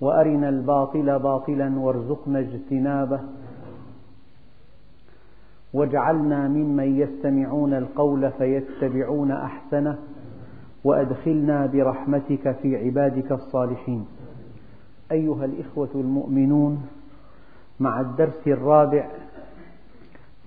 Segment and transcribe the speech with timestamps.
[0.00, 3.20] وأرنا الباطل باطلا وارزقنا اجتنابه.
[5.72, 9.98] واجعلنا ممن يستمعون القول فيتبعون أحسنه
[10.84, 14.06] وأدخلنا برحمتك في عبادك الصالحين.
[15.12, 16.86] أيها الإخوة المؤمنون
[17.80, 19.10] مع الدرس الرابع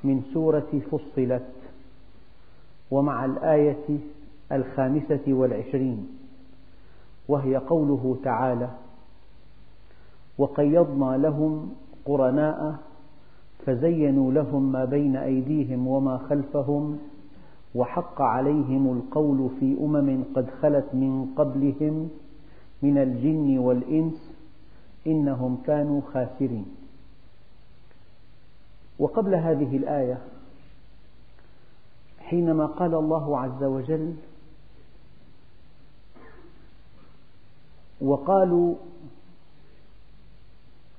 [0.04, 1.46] من سورة فصلت
[2.92, 4.00] ومع الآية
[4.52, 6.08] الخامسة والعشرين
[7.28, 8.70] وهي قوله تعالى
[10.38, 11.70] وقيضنا لهم
[12.06, 12.76] قرناء
[13.66, 17.00] فزينوا لهم ما بين أيديهم وما خلفهم
[17.76, 22.10] وحق عليهم القول في أمم قد خلت من قبلهم
[22.82, 24.32] من الجن والإنس
[25.08, 26.66] إنهم كانوا خاسرين.
[29.00, 30.18] وقبل هذه الآية
[32.20, 34.14] حينما قال الله عز وجل
[38.02, 38.76] وقالوا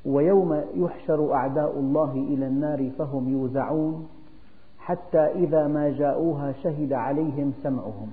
[0.09, 4.09] ويوم يحشر أعداء الله إلى النار فهم يوزعون
[4.79, 8.09] حتى إذا ما جاءوها شهد عليهم سمعهم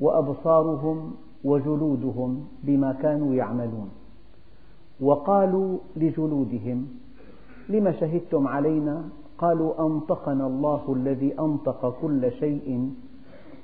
[0.00, 1.14] وأبصارهم
[1.44, 3.90] وجلودهم بما كانوا يعملون
[5.00, 6.88] وقالوا لجلودهم
[7.68, 9.04] لم شهدتم علينا؟
[9.38, 12.94] قالوا أنطقنا الله الذي أنطق كل شيء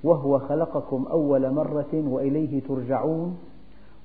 [0.04, 3.38] وهو خلقكم أول مرة وإليه ترجعون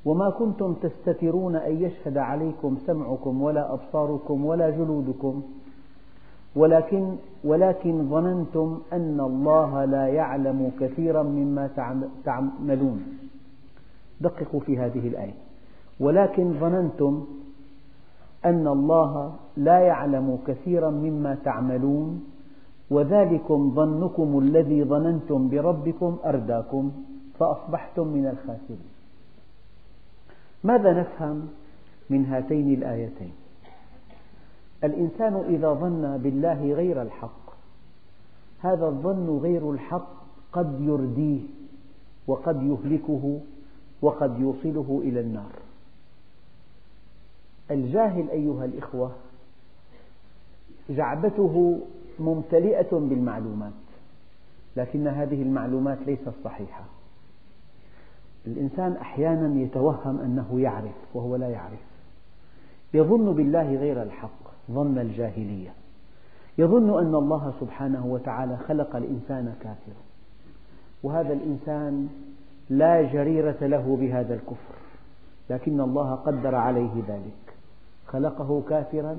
[0.05, 5.41] وما كنتم تستترون أن يشهد عليكم سمعكم ولا أبصاركم ولا جلودكم
[6.55, 11.69] ولكن, ولكن ظننتم أن الله لا يعلم كثيرا مما
[12.25, 13.03] تعملون.
[14.21, 15.33] دققوا في هذه الآية.
[15.99, 17.25] ولكن ظننتم
[18.45, 22.23] أن الله لا يعلم كثيرا مما تعملون
[22.91, 26.91] وذلكم ظنكم الذي ظننتم بربكم أرداكم
[27.39, 28.94] فأصبحتم من الخاسرين.
[30.65, 31.47] ماذا نفهم
[32.09, 33.33] من هاتين الآيتين؟
[34.83, 37.45] الإنسان إذا ظن بالله غير الحق
[38.59, 40.09] هذا الظن غير الحق
[40.53, 41.41] قد يرديه
[42.27, 43.39] وقد يهلكه
[44.01, 45.51] وقد يوصله إلى النار
[47.71, 49.11] الجاهل أيها الإخوة
[50.89, 51.79] جعبته
[52.19, 53.73] ممتلئة بالمعلومات
[54.77, 56.94] لكن هذه المعلومات ليست صحيحة
[58.47, 61.79] الإنسان أحيانا يتوهم أنه يعرف وهو لا يعرف.
[62.93, 65.69] يظن بالله غير الحق ظن الجاهلية.
[66.57, 70.01] يظن أن الله سبحانه وتعالى خلق الإنسان كافرا.
[71.03, 72.09] وهذا الإنسان
[72.69, 74.75] لا جريرة له بهذا الكفر
[75.49, 77.55] لكن الله قدر عليه ذلك.
[78.07, 79.17] خلقه كافرا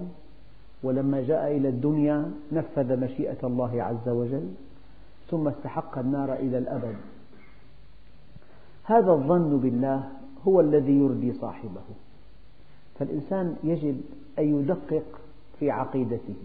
[0.83, 4.49] ولما جاء إلى الدنيا نفذ مشيئة الله عز وجل
[5.31, 6.97] ثم استحق النار إلى الأبد.
[8.87, 10.09] هذا الظن بالله
[10.49, 11.81] هو الذي يردي صاحبه.
[12.99, 14.01] فالإنسان يجب
[14.39, 15.05] أن يدقق
[15.59, 16.37] في عقيدته.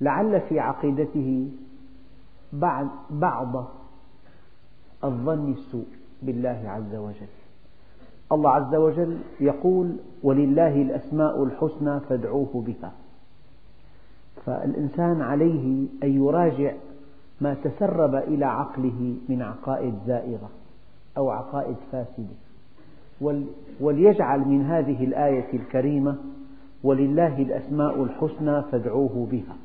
[0.00, 1.48] لعل في عقيدته
[3.10, 3.64] بعض
[5.04, 5.86] الظن السوء
[6.22, 7.34] بالله عز وجل.
[8.32, 12.92] الله عز وجل يقول ولله الأسماء الحسنى فادعوه بها.
[14.46, 16.72] فالإنسان عليه أن يراجع
[17.40, 20.50] ما تسرب إلى عقله من عقائد زائغة
[21.16, 22.36] أو عقائد فاسدة.
[23.80, 26.16] وليجعل من هذه الآية الكريمة
[26.84, 29.56] ولله الأسماء الحسنى فادعوه بها.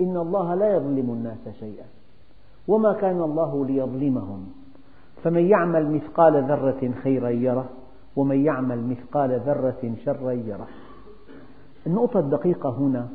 [0.00, 1.86] إن الله لا يظلم الناس شيئا.
[2.68, 4.52] وما كان الله ليظلمهم.
[5.22, 7.68] فمن يعمل مثقال ذرة خيرا يره
[8.16, 10.68] ومن يعمل مثقال ذرة شرا يره.
[11.86, 13.08] النقطة الدقيقة هنا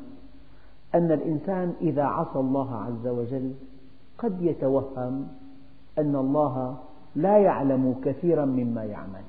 [0.95, 3.53] أن الإنسان إذا عصى الله عز وجل
[4.17, 5.27] قد يتوهم
[5.97, 6.77] أن الله
[7.15, 9.23] لا يعلم كثيرا مما يعمل.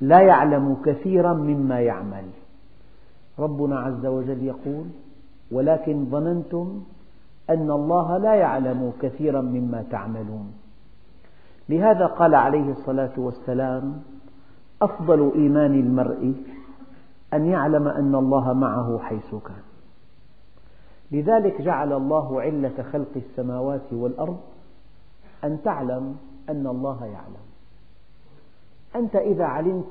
[0.00, 2.24] لا يعلم كثيرا مما يعمل.
[3.38, 4.86] ربنا عز وجل يقول
[5.52, 6.82] ولكن ظننتم
[7.50, 10.52] أن الله لا يعلم كثيرا مما تعملون.
[11.68, 14.02] لهذا قال عليه الصلاة والسلام
[14.82, 16.34] أفضل إيمان المرء
[17.34, 19.62] أن يعلم أن الله معه حيث كان.
[21.12, 24.40] لذلك جعل الله علة خلق السماوات والأرض
[25.46, 26.16] أن تعلم
[26.48, 27.46] أن الله يعلم.
[28.96, 29.84] أنت إذا علمت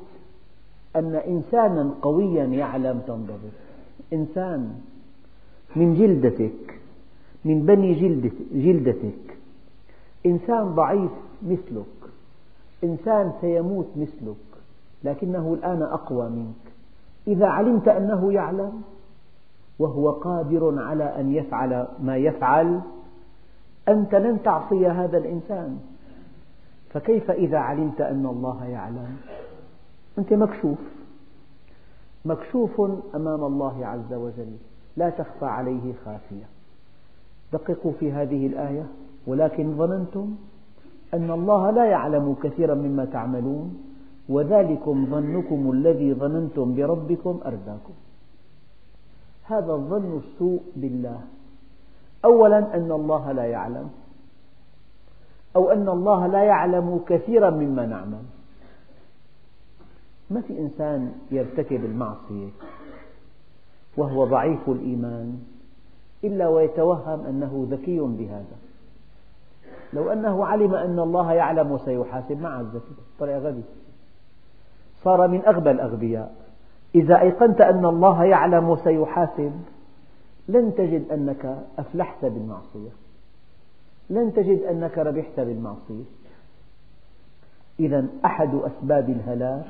[0.96, 3.56] أن إنسانا قويا يعلم تنضبط
[4.13, 4.80] إنسان
[5.75, 6.80] من جلدتك
[7.46, 7.94] من بني
[8.54, 9.38] جلدتك.
[10.25, 11.12] إنسان ضعيف
[11.44, 11.86] مثلك.
[12.84, 14.36] إنسان سيموت مثلك
[15.04, 16.66] لكنه الآن أقوى منك.
[17.28, 18.81] إذا علمت أنه يعلم
[19.80, 22.81] وهو قادر على أن يفعل ما يفعل
[23.90, 25.80] أنت لن تعصي هذا الإنسان.
[26.90, 29.18] فكيف إذا علمت أن الله يعلم؟
[30.18, 30.78] أنت مكشوف.
[32.26, 32.82] مكشوف
[33.16, 34.58] أمام الله عز وجل.
[34.98, 36.46] لا تخفى عليه خافية.
[37.54, 38.86] دققوا في هذه الآية.
[39.28, 40.36] ولكن ظننتم
[41.14, 43.78] أن الله لا يعلم كثيرا مما تعملون.
[44.30, 47.94] وذلكم ظنكم الذي ظننتم بربكم أرداكم.
[49.44, 51.22] هذا الظن السوء بالله.
[52.25, 53.89] أولا أن الله لا يعلم
[55.56, 58.22] أو أن الله لا يعلم كثيرا مما نعمل.
[60.30, 62.50] ما في إنسان يرتكب المعصية
[63.98, 65.39] وهو ضعيف الإيمان
[66.24, 68.56] إلا ويتوهم أنه ذكي بهذا؟
[69.94, 73.63] لو أنه علم أن الله يعلم وسيحاسب ما عاد ذكي طلع غبي
[75.04, 76.36] صار من أغبى الأغبياء.
[76.95, 79.51] إذا أيقنت أن الله يعلم وسيحاسب
[80.47, 82.89] لن تجد أنك أفلحت بالمعصية.
[84.09, 86.03] لن تجد أنك ربحت بالمعصية.
[87.80, 89.65] إذا أحد أسباب الهلاك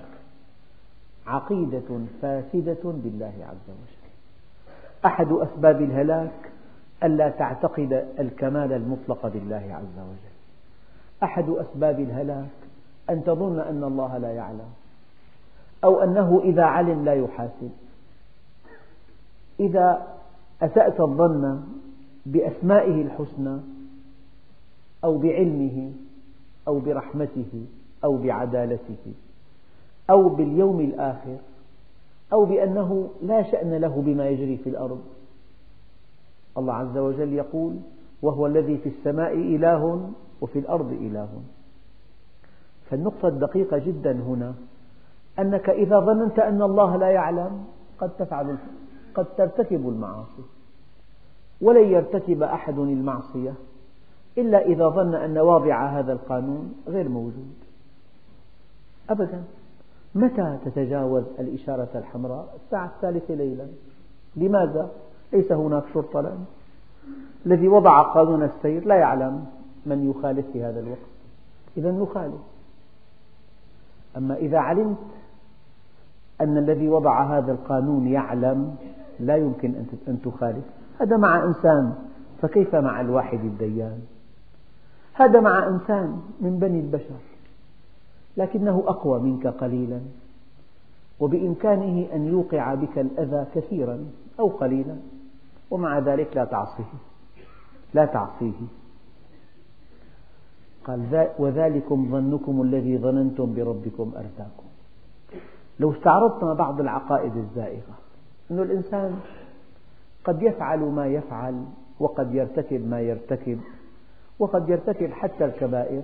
[1.28, 4.06] عقيدة فاسدة بالله عز وجل.
[5.06, 6.52] أحد أسباب الهلاك
[7.04, 10.36] ألا تعتقد الكمال المطلق بالله عز وجل.
[11.24, 12.50] أحد أسباب الهلاك
[13.10, 14.70] أن تظن أن الله لا يعلم
[15.84, 17.72] أو أنه إذا علم لا يحاسب.
[19.60, 20.15] إذا
[20.62, 21.62] أسأت الظن
[22.26, 23.60] بأسمائه الحسنى
[25.04, 25.92] أو بعلمه
[26.68, 27.66] أو برحمته
[28.04, 29.14] أو بعدالته
[30.10, 31.38] أو باليوم الآخر
[32.34, 35.02] أو بأنه لا شأن له بما يجري في الأرض.
[36.58, 37.76] الله عز وجل يقول
[38.22, 40.10] وهو الذي في السماء إله
[40.42, 41.30] وفي الأرض إله.
[42.90, 44.54] فالنقطة الدقيقة جدا هنا
[45.40, 47.66] أنك إذا ظننت أن الله لا يعلم
[48.00, 48.58] قد تفعل
[49.16, 50.44] قد ترتكب المعاصي
[51.62, 53.54] ولن يرتكب أحد المعصية
[54.38, 57.54] إلا إذا ظن أن واضع هذا القانون غير موجود.
[59.10, 59.44] أبدا.
[60.16, 63.68] متى تتجاوز الإشارة الحمراء؟ الساعة الثالثة ليلا.
[64.36, 64.90] لماذا؟
[65.34, 66.46] ليس هناك شرطة الآن
[67.46, 69.46] الذي وضع قانون السير لا يعلم
[69.86, 71.00] من يخالف في هذا الوقت.
[71.78, 72.42] إذا نخالف.
[74.18, 74.98] أما إذا علمت
[76.42, 78.76] أن الذي وضع هذا القانون يعلم
[79.20, 79.74] لا يمكن
[80.08, 80.66] أن تخالف.
[81.00, 81.96] هذا مع إنسان.
[82.42, 84.00] فكيف مع الواحد الديان؟
[85.14, 87.20] هذا مع إنسان من بني البشر.
[88.38, 90.00] لكنه أقوى منك قليلا.
[91.20, 94.06] وبإمكانه أن يوقع بك الأذى كثيرا
[94.40, 94.96] أو قليلا.
[95.72, 96.94] ومع ذلك لا تعصيه.
[97.94, 98.68] لا تعصيه.
[100.88, 104.66] قال وذلكم ظنكم الذي ظننتم بربكم أرداكم
[105.80, 107.94] لو استعرضنا بعض العقائد الزائغة
[108.52, 109.20] أن الإنسان
[110.24, 111.66] قد يفعل ما يفعل
[112.00, 113.60] وقد يرتكب ما يرتكب
[114.40, 116.04] وقد يرتكب حتى الكبائر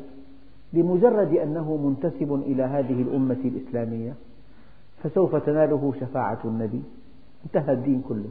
[0.73, 4.13] بمجرد أنه منتسب إلى هذه الأمة الإسلامية
[5.03, 6.83] فسوف تناله شفاعة النبي.
[7.45, 8.29] انتهى الدين كله.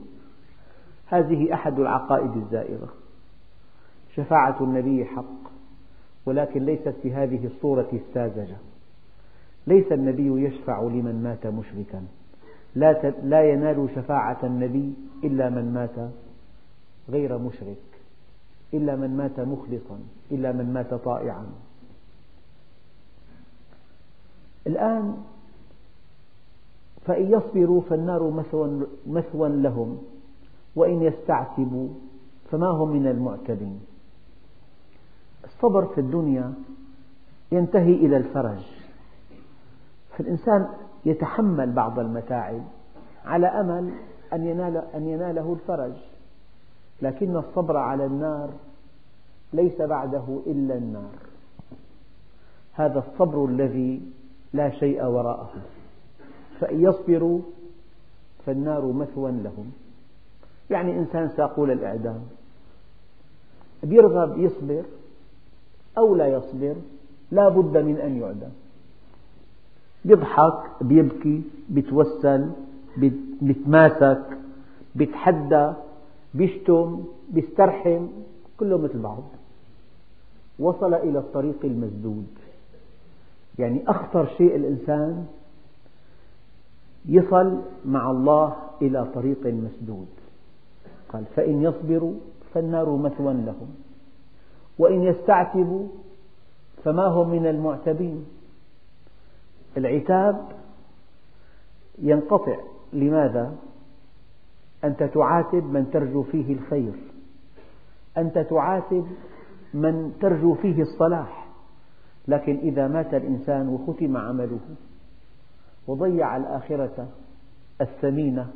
[1.06, 2.88] هذه أحد العقائد الزائغة.
[4.16, 5.50] شفاعة النبي حق
[6.26, 8.56] ولكن ليست بهذه الصورة الساذجة.
[9.66, 12.04] ليس النبي يشفع لمن مات مشركا.
[12.74, 16.10] لا, لا ينال شفاعة النبي إلا من مات
[17.08, 17.82] غير مشرك
[18.74, 19.98] إلا من مات مخلصا
[20.32, 21.46] إلا من مات طائعا.
[24.66, 25.16] الآن
[27.06, 28.44] فإن يصبروا فالنار
[29.06, 29.98] مثوى لهم
[30.76, 31.88] وإن يستعتبوا
[32.50, 33.80] فما هم من المعتبين
[35.44, 36.54] الصبر في الدنيا
[37.52, 38.62] ينتهي إلى الفرج.
[40.18, 40.68] فالإنسان
[41.04, 42.62] يتحمل بعض المتاعب
[43.24, 43.92] على أمل
[44.32, 45.92] أن, ينال أن يناله الفرج.
[47.02, 48.50] لكن الصبر على النار
[49.52, 51.14] ليس بعده إلا النار.
[52.72, 54.02] هذا الصبر الذي
[54.52, 55.50] لا شيء وراءه.
[56.60, 57.40] فإن يصبروا
[58.46, 59.72] فالنار مثوى لهم.
[60.70, 62.20] يعني إنسان ساقوا للإعدام
[63.82, 64.84] بيرغب يصبر
[65.98, 66.76] أو لا يصبر
[67.30, 68.50] لا بد من أن يعدم.
[70.04, 72.50] بيضحك بيبكي بيتوسل
[73.40, 74.22] بيتماسك
[74.94, 75.72] بيتحدى
[76.34, 78.06] بيشتم بيسترحم
[78.58, 79.22] كله مثل بعض.
[80.58, 82.26] وصل إلى الطريق المسدود.
[83.58, 85.26] يعني أخطر شيء الإنسان
[87.08, 90.08] يصل مع الله إلى طريق مسدود.
[91.12, 92.14] قال فإن يصبروا
[92.54, 93.74] فالنار مثوى لهم.
[94.78, 95.86] وإن يستعتبوا
[96.84, 98.24] فما هم من المعتبين.
[99.76, 100.48] العتاب
[101.98, 102.56] ينقطع.
[102.92, 103.56] لماذا؟
[104.84, 106.92] أنت تعاتب من ترجو فيه الخير.
[108.18, 109.06] أنت تعاتب
[109.74, 111.46] من ترجو فيه الصلاح.
[112.28, 114.60] لكن إذا مات الإنسان وختم عمله
[115.86, 117.08] وضيع الآخرة
[117.80, 118.50] الثمينة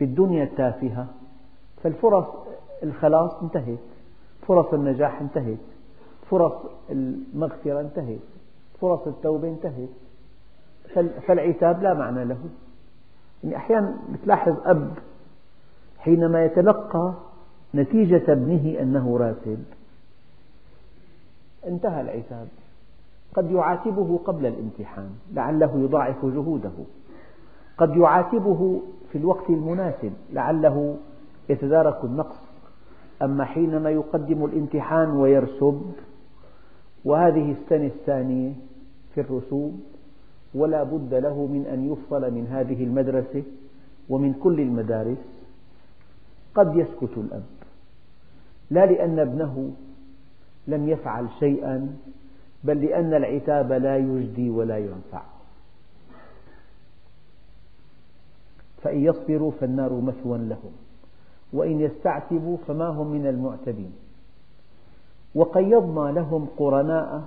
[0.00, 1.06] بالدنيا التافهة
[1.82, 2.26] فالفرص
[2.82, 3.78] الخلاص انتهت
[4.46, 5.58] فرص النجاح انتهت
[6.30, 6.52] فرص
[6.90, 8.20] المغفرة انتهت
[8.80, 9.88] فرص التوبة انتهت.
[11.26, 12.38] فالعتاب لا معنى له.
[13.44, 14.90] يعني أحيانا تلاحظ أب
[15.98, 17.14] حينما يتلقى
[17.74, 19.64] نتيجة ابنه أنه راتب.
[21.66, 22.48] انتهى العتاب.
[23.34, 26.72] قد يعاتبه قبل الامتحان لعله يضاعف جهوده.
[27.78, 30.96] قد يعاتبه في الوقت المناسب لعله
[31.48, 32.46] يتدارك النقص.
[33.22, 35.92] أما حينما يقدم الامتحان ويرسب
[37.04, 38.52] وهذه السنة الثانية
[39.14, 39.80] في الرسوب
[40.56, 43.42] ولا بد له من أن يفصل من هذه المدرسة
[44.08, 45.18] ومن كل المدارس.
[46.54, 47.44] قد يسكت الأب.
[48.70, 49.70] لا لأن ابنه
[50.68, 51.96] لم يفعل شيئا
[52.64, 55.22] بل لأن العتاب لا يجدي ولا ينفع.
[58.82, 60.72] فإن يصبروا فالنار مثوى لهم
[61.52, 63.92] وإن يستعتبوا فما هم من المعتبين.
[65.34, 67.22] وقيضنا لهم قرناء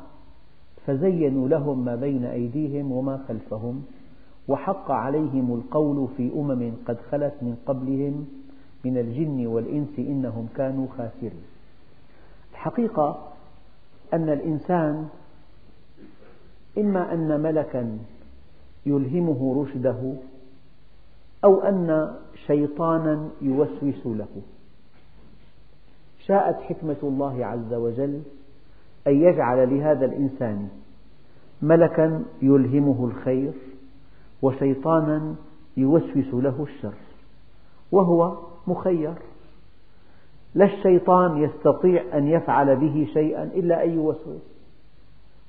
[0.88, 3.84] فزينوا لهم ما بين أيديهم وما خلفهم
[4.48, 8.28] وحق عليهم القول في أمم قد خلت من قبلهم
[8.86, 11.44] من الجن والإنس إنهم كانوا خاسرين.
[12.52, 13.28] الحقيقة
[14.14, 15.08] أن الإنسان
[16.78, 17.98] إما أن ملكا
[18.86, 20.14] يلهمه رشده
[21.44, 22.16] أو أن
[22.48, 24.42] شيطانا يوسوس له.
[26.26, 28.22] شاءت حكمة الله عز وجل
[29.10, 30.68] أن يجعل لهذا الإنسان
[31.62, 33.52] ملكا يلهمه الخير
[34.42, 35.36] وشيطانا
[35.78, 36.94] يوسوس له الشر
[37.92, 38.38] وهو
[38.68, 39.14] مخير.
[40.56, 44.42] لا الشيطان يستطيع أن يفعل به شيئا إلا أن يوسوس.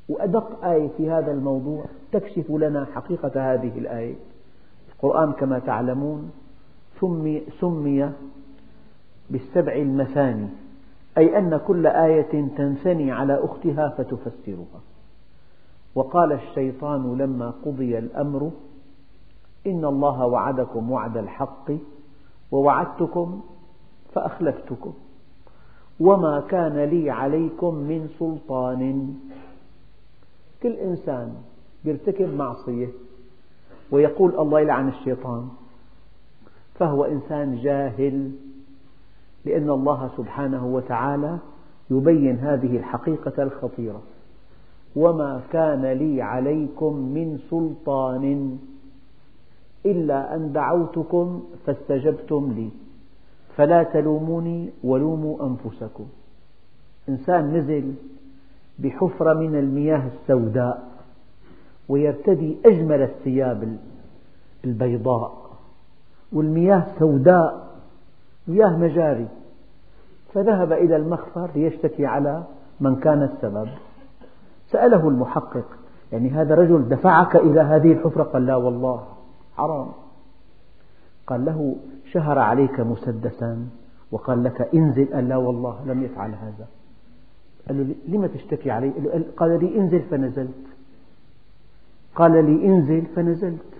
[0.08, 4.14] وأدق آية في هذا الموضوع تكشف لنا حقيقة هذه الآية.
[4.92, 6.30] القرآن كما تعلمون
[7.60, 8.12] سمي,
[9.30, 10.48] بالسبع المثاني.
[11.18, 14.80] أي أن كل آية تنثني على أختها فتفسرها.
[15.94, 18.50] وقال الشيطان لما قضي الأمر
[19.66, 21.70] إن الله وعدكم وعد الحق
[22.52, 23.40] ووعدتكم
[24.12, 24.92] فأخلفتكم.
[26.00, 29.14] وما كان لي عليكم من سلطان.
[30.62, 31.34] كل إنسان
[31.84, 32.88] يرتكب معصية
[33.90, 35.48] ويقول الله يلعن الشيطان
[36.74, 38.32] فهو إنسان جاهل.
[39.44, 41.38] لأن الله سبحانه وتعالى
[41.90, 44.02] يبين هذه الحقيقة الخطيرة.
[44.96, 48.58] وما كان لي عليكم من سلطان
[49.86, 52.68] إلا أن دعوتكم فاستجبتم لي.
[53.56, 56.06] فلا تلوموني ولوموا أنفسكم.
[57.08, 57.94] إنسان نزل
[58.78, 60.90] بحفرة من المياه السوداء
[61.88, 63.76] ويرتدي أجمل الثياب
[64.64, 65.50] البيضاء
[66.32, 67.69] والمياه سوداء
[68.50, 69.28] مياه مجاري.
[70.34, 72.44] فذهب إلى المخفر ليشتكي على
[72.80, 73.68] من كان السبب.
[74.70, 75.66] سأله المحقق
[76.12, 79.04] يعني هذا رجل دفعك إلى هذه الحفرة؟ قال لا والله
[79.56, 79.88] حرام.
[81.26, 81.76] قال له
[82.12, 83.66] شهر عليك مسدسا
[84.12, 85.14] وقال لك انزل.
[85.14, 86.66] قال لا والله لم يفعل هذا.
[87.68, 88.90] قال له لم تشتكي علي؟
[89.36, 90.66] قال لي انزل فنزلت.
[92.14, 93.70] قال لي انزل فنزلت.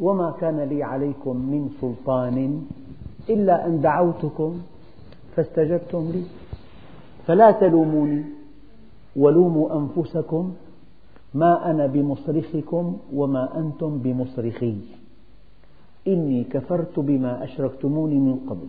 [0.00, 2.66] وما كان لي عليكم من سلطان
[3.30, 4.60] إلا أن دعوتكم
[5.36, 6.22] فاستجبتم لي.
[7.26, 8.24] فلا تلوموني
[9.16, 10.54] ولوموا أنفسكم
[11.34, 14.76] ما أنا بمصرخكم وما أنتم بمصرخي.
[16.06, 18.68] إني كفرت بما أشركتموني من قبل.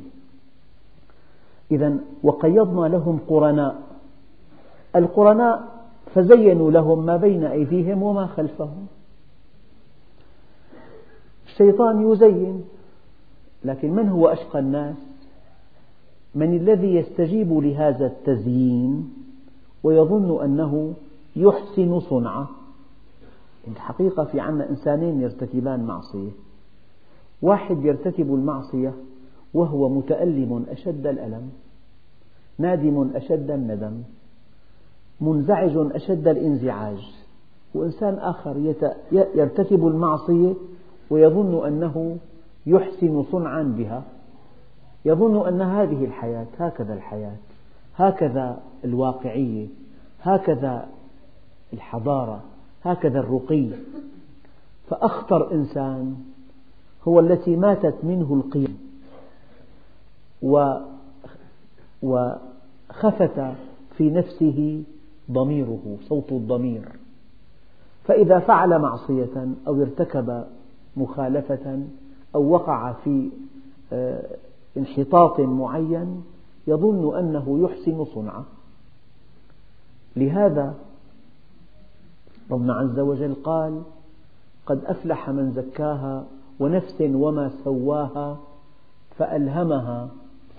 [1.72, 3.76] إذا وقيضنا لهم قرناء.
[4.96, 5.64] القرناء
[6.16, 8.88] فزينوا لهم ما بين أيديهم وما خلفهم.
[11.48, 12.64] الشيطان يزين
[13.68, 14.96] لكن من هو أشقى الناس؟
[16.36, 19.14] من الذي يستجيب لهذا التزيين
[19.84, 20.94] ويظن أنه
[21.36, 22.50] يحسن صنعة؟
[23.68, 26.30] الحقيقة في عنا إنسانين يرتكبان معصية.
[27.42, 28.94] واحد يرتكب المعصية
[29.54, 31.50] وهو متألم أشد الألم
[32.58, 34.02] نادم أشد الندم
[35.22, 37.14] منزعج أشد الانزعاج.
[37.74, 38.74] وإنسان آخر
[39.12, 40.54] يرتكب المعصية
[41.10, 42.18] ويظن أنه
[42.68, 44.04] يحسن صنعا بها.
[45.06, 47.36] يظن أن هذه الحياة هكذا الحياة
[47.96, 49.68] هكذا الواقعية
[50.22, 50.88] هكذا
[51.74, 52.44] الحضارة
[52.84, 53.70] هكذا الرقي.
[54.90, 56.16] فأخطر إنسان
[57.08, 58.78] هو التي ماتت منه القيم
[62.02, 63.56] وخفت
[63.98, 64.84] في نفسه
[65.32, 66.88] ضميره صوت الضمير.
[68.04, 70.44] فإذا فعل معصية أو ارتكب
[70.98, 71.84] مخالفة
[72.38, 73.30] أو وقع في
[73.94, 74.26] آه،
[74.78, 76.24] انحطاط معين
[76.68, 78.46] يظن أنه يحسن صنعه.
[80.16, 80.76] لهذا
[82.52, 83.82] ربنا عز وجل قال
[84.66, 86.26] قد أفلح من زكاها
[86.60, 88.38] ونفس وما سواها
[89.18, 90.10] فألهمها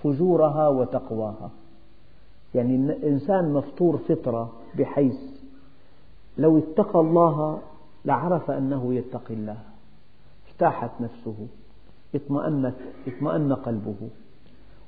[0.03, 1.49] فجورها وتقواها.
[2.55, 5.17] يعني الإنسان مفطور فطرة بحيث
[6.37, 7.59] لو اتقى الله
[8.05, 9.57] لعرف أنه يتقي الله
[10.47, 11.47] ارتاحت نفسه.
[12.15, 12.75] اطمأنت
[13.07, 14.09] اطمأن قلبه.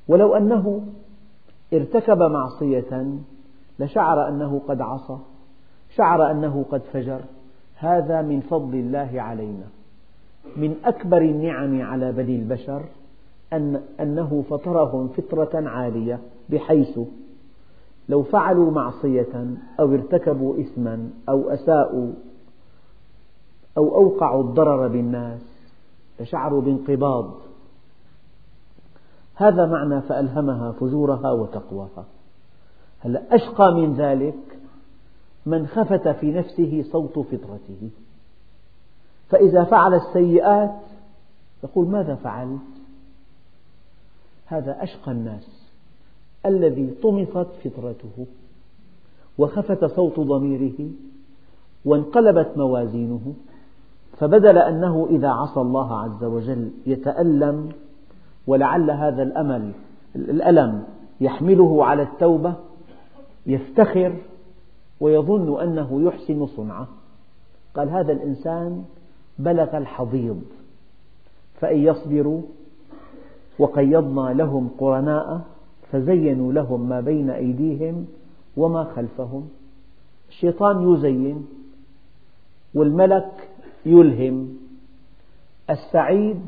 [0.08, 0.84] ولو أنه
[1.74, 3.20] ارتكب معصية
[3.80, 5.18] لشعر أنه قد عصى
[5.96, 7.22] شعر أنه قد فجر
[7.76, 9.66] هذا من فضل الله علينا.
[10.56, 12.84] من أكبر النعم على بني البشر
[13.54, 17.00] أن أنه فطرهم فطرة عالية بحيث
[18.10, 22.12] لو فعلوا معصية أو ارتكبوا إثما أو أساءوا
[23.78, 25.51] أو أوقعوا الضرر بالناس
[26.20, 27.34] لشعروا بانقباض.
[29.36, 32.06] هذا معنى فألهمها فجورها وتقواها.
[33.00, 34.60] هلا أشقى من ذلك
[35.46, 37.90] من خفت في نفسه صوت فطرته؟
[39.30, 40.80] فإذا فعل السيئات
[41.64, 42.60] يقول ماذا فعلت؟
[44.46, 45.72] هذا أشقى الناس
[46.46, 48.26] الذي طمست فطرته
[49.38, 50.90] وخفت صوت ضميره
[51.86, 53.34] وانقلبت موازينه.
[54.18, 57.70] فبدل أنه إذا عصى الله عز وجل يتألم
[58.48, 59.72] ولعل هذا الأمل
[60.16, 60.84] الألم
[61.22, 62.54] يحمله على التوبة
[63.46, 64.16] يفتخر
[65.00, 66.88] ويظن أنه يحسن صنعه.
[67.76, 68.84] قال هذا الإنسان
[69.40, 70.42] بلغ الحضيض
[71.60, 72.42] فإن يصبروا
[73.60, 75.42] وقيضنا لهم قرناء
[75.92, 78.06] فزينوا لهم ما بين أيديهم
[78.58, 79.50] وما خلفهم.
[80.30, 81.48] الشيطان يزين
[82.74, 83.50] والملك
[83.86, 84.58] يلهم
[85.70, 86.42] السعيد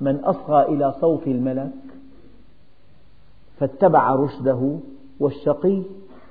[0.00, 1.72] من أصغى إلى صوت الملك
[3.58, 4.78] فاتبع رشده
[5.20, 5.82] والشقي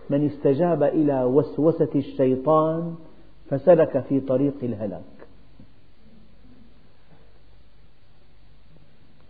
[0.09, 2.95] من استجاب إلى وسوسة الشيطان
[3.49, 5.01] فسلك في طريق الهلاك.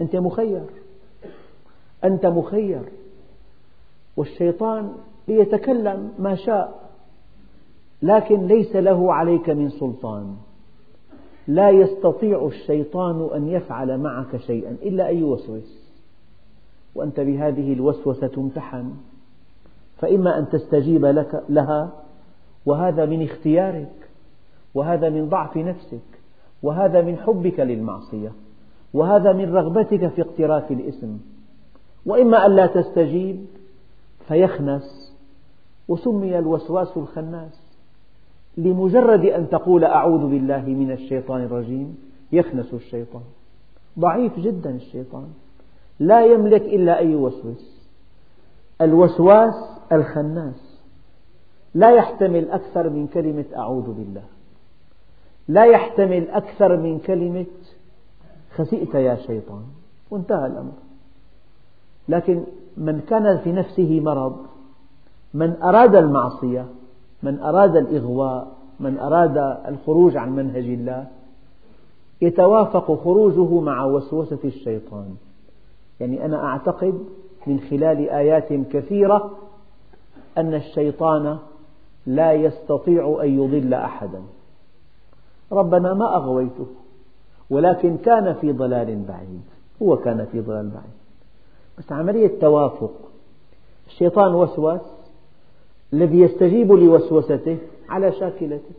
[0.02, 0.64] أنت مخير
[2.04, 2.82] أنت مخير
[4.18, 4.94] والشيطان
[5.28, 6.90] ليتكلم ما شاء
[8.02, 10.36] لكن ليس له عليك من سلطان.
[11.48, 15.86] لا يستطيع الشيطان أن يفعل معك شيئا إلا أن يوسوس
[16.96, 18.94] وأنت بهذه الوسوسة تمتحن.
[19.98, 21.92] فإما أن تستجيب لك لها
[22.66, 24.10] وهذا من اختيارك
[24.74, 26.20] وهذا من ضعف نفسك
[26.64, 28.32] وهذا من حبك للمعصية
[28.94, 31.14] وهذا من رغبتك في اقتراف الإثم.
[32.06, 33.46] وإما أن لا تستجيب
[34.28, 35.16] فيخنس
[35.88, 37.65] وسمي الوسواس الخناس.
[38.58, 41.98] لمجرد أن تقول أعوذ بالله من الشيطان الرجيم
[42.32, 43.22] يخنس الشيطان.
[44.00, 45.28] ضعيف جدا الشيطان.
[46.00, 47.88] لا يملك إلا أن يوسوس
[48.82, 50.80] الوسواس الخناس.
[51.74, 54.24] لا يحتمل أكثر من كلمة أعوذ بالله.
[55.48, 57.46] لا يحتمل أكثر من كلمة
[58.56, 59.64] خسئت يا شيطان.
[60.12, 60.74] وانتهى الأمر.
[62.10, 62.44] لكن
[62.78, 64.38] من كان في نفسه مرض
[65.34, 66.66] من أراد المعصية
[67.26, 68.48] من أراد الإغواء
[68.80, 71.08] من أراد الخروج عن منهج الله
[72.22, 75.16] يتوافق خروجه مع وسوسة الشيطان.
[76.00, 77.00] يعني أنا أعتقد
[77.48, 79.32] من خلال آيات كثيرة
[80.38, 81.38] أن الشيطان
[82.06, 84.22] لا يستطيع أن يضل أحدا.
[85.52, 86.68] ربنا ما أغويته
[87.50, 89.42] ولكن كان في ضلال بعيد
[89.82, 90.96] هو كان في ضلال بعيد.
[91.78, 92.92] بس عملية توافق.
[93.88, 94.95] الشيطان وسوس
[95.96, 97.58] الذي يستجيب لوسوسته
[97.90, 98.76] على شاكلته.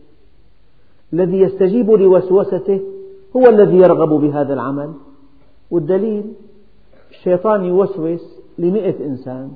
[1.13, 2.81] الذي يستجيب لوسوسته
[3.35, 4.93] هو الذي يرغب بهذا العمل.
[5.71, 6.33] والدليل
[7.11, 8.21] الشيطان يوسوس
[8.57, 9.51] لمئة إنسان.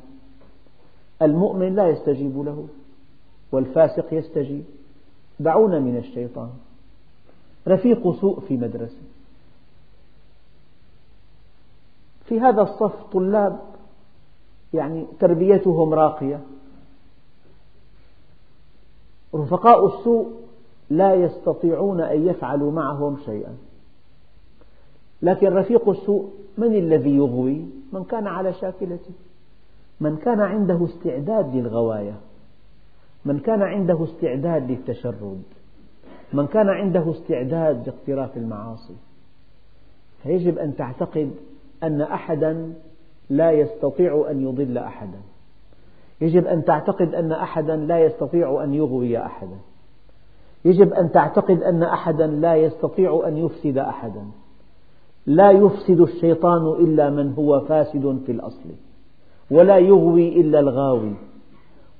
[1.21, 2.67] المؤمن لا يستجيب له
[3.51, 4.63] والفاسق يستجيب.
[5.39, 6.49] دعونا من الشيطان.
[7.67, 9.01] رفيق سوء في مدرسة.
[12.25, 13.59] في هذا الصف طلاب
[14.73, 16.39] يعني تربيتهم راقية.
[19.35, 20.31] رفقاء السوء
[20.89, 23.57] لا يستطيعون أن يفعلوا معهم شيئا.
[25.21, 29.11] لكن رفيق السوء من الذي يغوي؟ من كان على شاكلته.
[29.99, 32.15] من كان عنده استعداد للغواية.
[33.25, 35.43] من كان عنده استعداد للتشرد.
[36.33, 38.95] من كان عنده استعداد لاقتراف المعاصي.
[40.23, 41.31] فيجب أن تعتقد
[41.83, 42.73] أن أحدا
[43.29, 45.19] لا يستطيع أن يضل أحدا.
[46.21, 49.57] يجب أن تعتقد أن أحدا لا يستطيع أن يغوي أحدا.
[50.65, 54.25] يجب أن تعتقد أن أحدا لا يستطيع أن يفسد أحدا.
[55.25, 58.69] لا يفسد الشيطان إلا من هو فاسد في الأصل
[59.51, 61.13] ولا يغوي إلا الغاوي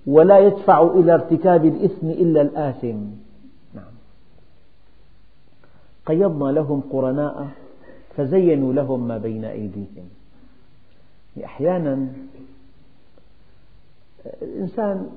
[0.07, 2.97] ولا يدفع إلى ارتكاب الإثم إلا الآثم.
[3.73, 3.93] نعم.
[6.05, 7.47] قيضنا لهم قرناء
[8.15, 10.09] فزينوا لهم ما بين أيديهم.
[11.45, 12.07] أحيانا
[14.41, 15.09] الإنسان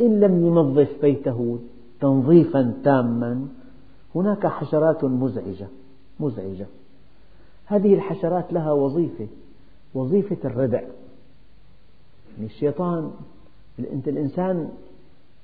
[0.00, 1.58] إن لم ينظف بيته
[2.00, 3.48] تنظيفا تاما
[4.14, 5.66] هناك حشرات مزعجة
[6.20, 6.66] مزعجة.
[7.66, 9.26] هذه الحشرات لها وظيفة
[9.94, 10.80] وظيفة الردع.
[12.34, 13.10] يعني الشيطان
[13.92, 14.68] أنت الإنسان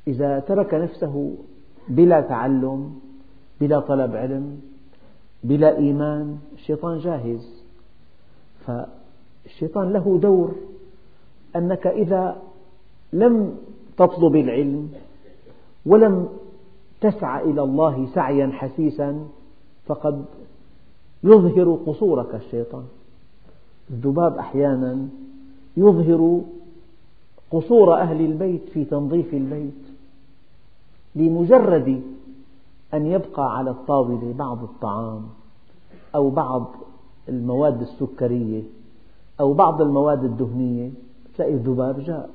[0.07, 1.35] إذا ترك نفسه
[1.89, 3.01] بلا تعلم
[3.61, 4.61] بلا طلب علم
[5.45, 7.63] بلا إيمان الشيطان جاهز.
[8.67, 10.55] فالشيطان له دور
[11.57, 12.43] أنك إذا
[13.13, 13.57] لم
[13.97, 14.89] تطلب العلم
[15.87, 16.29] ولم
[17.01, 19.29] تسعى إلى الله سعيا حسيسا
[19.87, 20.25] فقد
[21.25, 22.85] يظهر قصورك الشيطان.
[23.91, 25.09] الذباب أحيانا
[25.77, 26.41] يظهر
[27.51, 29.83] قصور أهل البيت في تنظيف البيت
[31.15, 32.03] لمجرد
[32.95, 35.23] أن يبقى على الطاولة بعض الطعام
[36.15, 36.67] أو بعض
[37.29, 38.63] المواد السكرية
[39.41, 40.91] أو بعض المواد الدهنية
[41.37, 42.31] تلاقي الذباب جاء.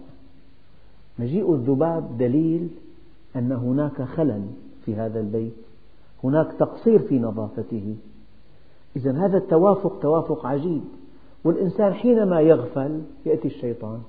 [1.19, 2.69] مجيء الذباب دليل
[3.35, 4.41] أن هناك خلل
[4.85, 5.53] في هذا البيت
[6.23, 7.95] هناك تقصير في نظافته.
[8.95, 10.81] إذا هذا التوافق توافق عجيب
[11.43, 13.99] والإنسان حينما يغفل يأتي الشيطان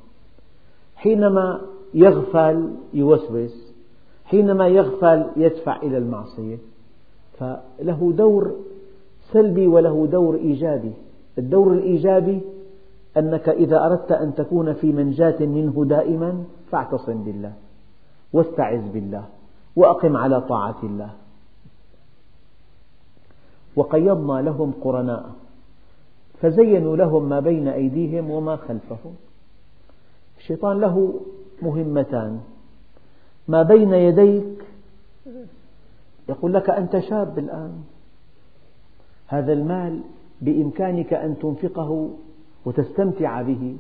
[0.97, 1.61] حينما
[1.95, 3.73] يغفل يوسوس
[4.25, 6.59] حينما يغفل يدفع إلى المعصية.
[7.38, 8.55] فله دور
[9.33, 10.92] سلبي وله دور إيجابي.
[11.38, 12.40] الدور الإيجابي
[13.16, 17.52] أنك إذا أردت أن تكون في منجاة منه دائما فاعتصم بالله
[18.33, 19.24] واستعذ بالله
[19.76, 21.11] وأقم على طاعة الله.
[23.76, 25.31] وقيضنا لهم قرناء
[26.40, 29.14] فزينوا لهم ما بين أيديهم وما خلفهم.
[30.38, 31.20] الشيطان له
[31.62, 32.40] مهمتان.
[33.48, 34.64] ما بين يديك
[36.29, 37.85] يقول لك أنت شاب الآن.
[39.26, 40.00] هذا المال
[40.40, 42.11] بإمكانك أن تنفقه
[42.64, 43.76] وتستمتع به.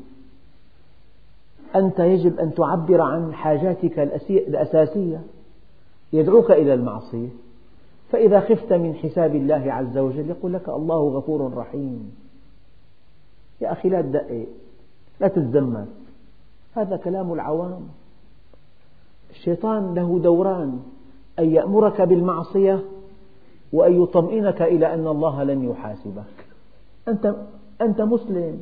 [1.76, 3.98] أنت يجب أن تعبر عن حاجاتك
[4.28, 5.20] الأساسية
[6.12, 7.28] يدعوك إلى المعصية.
[8.10, 12.16] فإذا خفت من حساب الله عز وجل يقول لك الله غفور رحيم.
[13.60, 14.46] يا أخي لا تدقق
[15.20, 15.88] لا تتزمت
[16.74, 17.88] هذا كلام العوام.
[19.30, 20.80] الشيطان له دوران
[21.38, 22.84] أن يأمرك بالمعصية
[23.72, 26.46] وأن يطمئنك إلى أن الله لن يحاسبك.
[27.08, 27.34] أنت,
[27.80, 28.60] أنت مسلم.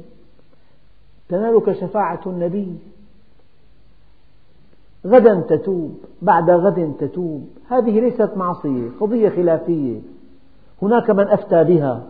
[1.29, 2.79] تنالك شفاعة النبي.
[5.07, 7.49] غدا تتوب بعد غد تتوب.
[7.69, 10.01] هذه ليست معصية قضية خلافية.
[10.83, 12.07] هناك من أفتى بها.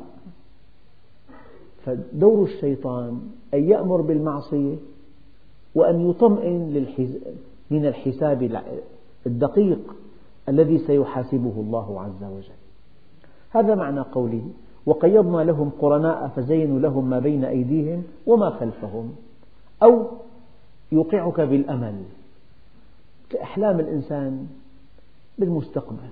[1.85, 3.21] فدور الشيطان
[3.55, 4.77] أن يأمر بالمعصية
[5.75, 6.87] وأن يطمئن
[7.71, 8.61] من الحساب
[9.27, 9.95] الدقيق
[10.49, 12.59] الذي سيحاسبه الله عز وجل.
[13.51, 14.43] هذا معنى قوله
[14.87, 19.15] وقيضنا لهم قرناء فزينوا لهم ما بين أيديهم وما خلفهم.
[19.83, 20.07] أو
[20.93, 21.95] يوقعك بالأمل.
[23.35, 24.47] كأحلام الإنسان
[25.39, 26.09] بالمستقبل.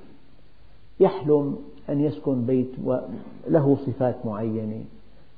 [1.00, 1.56] يحلم
[1.90, 2.70] أن يسكن بيت
[3.48, 4.84] له صفات معينة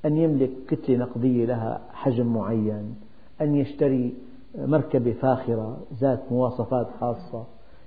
[0.05, 2.95] أن يملك كتلة نقدية لها حجم معين
[3.41, 4.15] أن يشتري
[4.59, 7.45] مركبة فاخرة ذات مواصفات خاصة.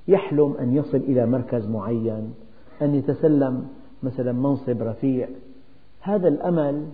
[0.07, 2.33] يحلم أن يصل إلى مركز معين
[2.81, 3.67] أن يتسلم
[4.03, 5.27] مثلا منصب رفيع.
[6.01, 6.85] هذا الأمل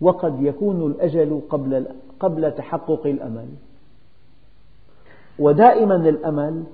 [0.00, 1.86] وقد يكون الأجل قبل
[2.20, 3.48] قبل تحقق الأمل.
[5.38, 6.64] ودائما الأمل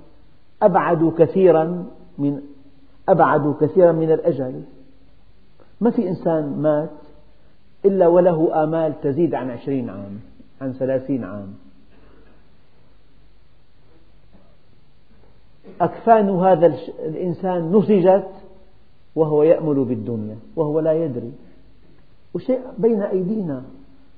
[0.61, 1.85] أبعد كثيرا
[2.17, 2.41] من
[3.09, 4.61] أبعد كثيرا من الأجل.
[5.81, 6.89] ما في إنسان مات
[7.85, 10.19] إلا وله آمال تزيد عن عشرين عام
[10.61, 11.53] عن ثلاثين عام.
[15.81, 18.29] أكفان هذا الإنسان نسجت
[19.15, 21.31] وهو يأمل بالدنيا وهو لا يدري.
[22.33, 23.63] وشيء بين أيدينا؟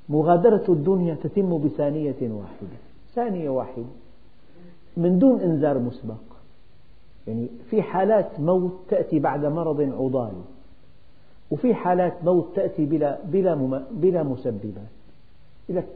[0.10, 2.78] مغادرة الدنيا تتم بثانية واحدة
[3.16, 3.86] ثانية واحدة.
[4.98, 6.36] من دون إنذار مسبق.
[7.28, 10.34] يعني في حالات موت تأتي بعد مرض عضال
[11.52, 14.92] وفي حالات موت تأتي بلا, بلا, بلا مسببات.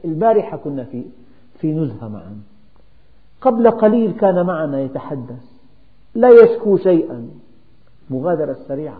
[0.05, 1.03] البارحة كنا في,
[1.59, 2.41] في نزهة معا.
[3.41, 5.43] قبل قليل كان معنا يتحدث.
[6.15, 7.29] لا يشكو شيئا.
[8.09, 8.99] مغادرة سريعة.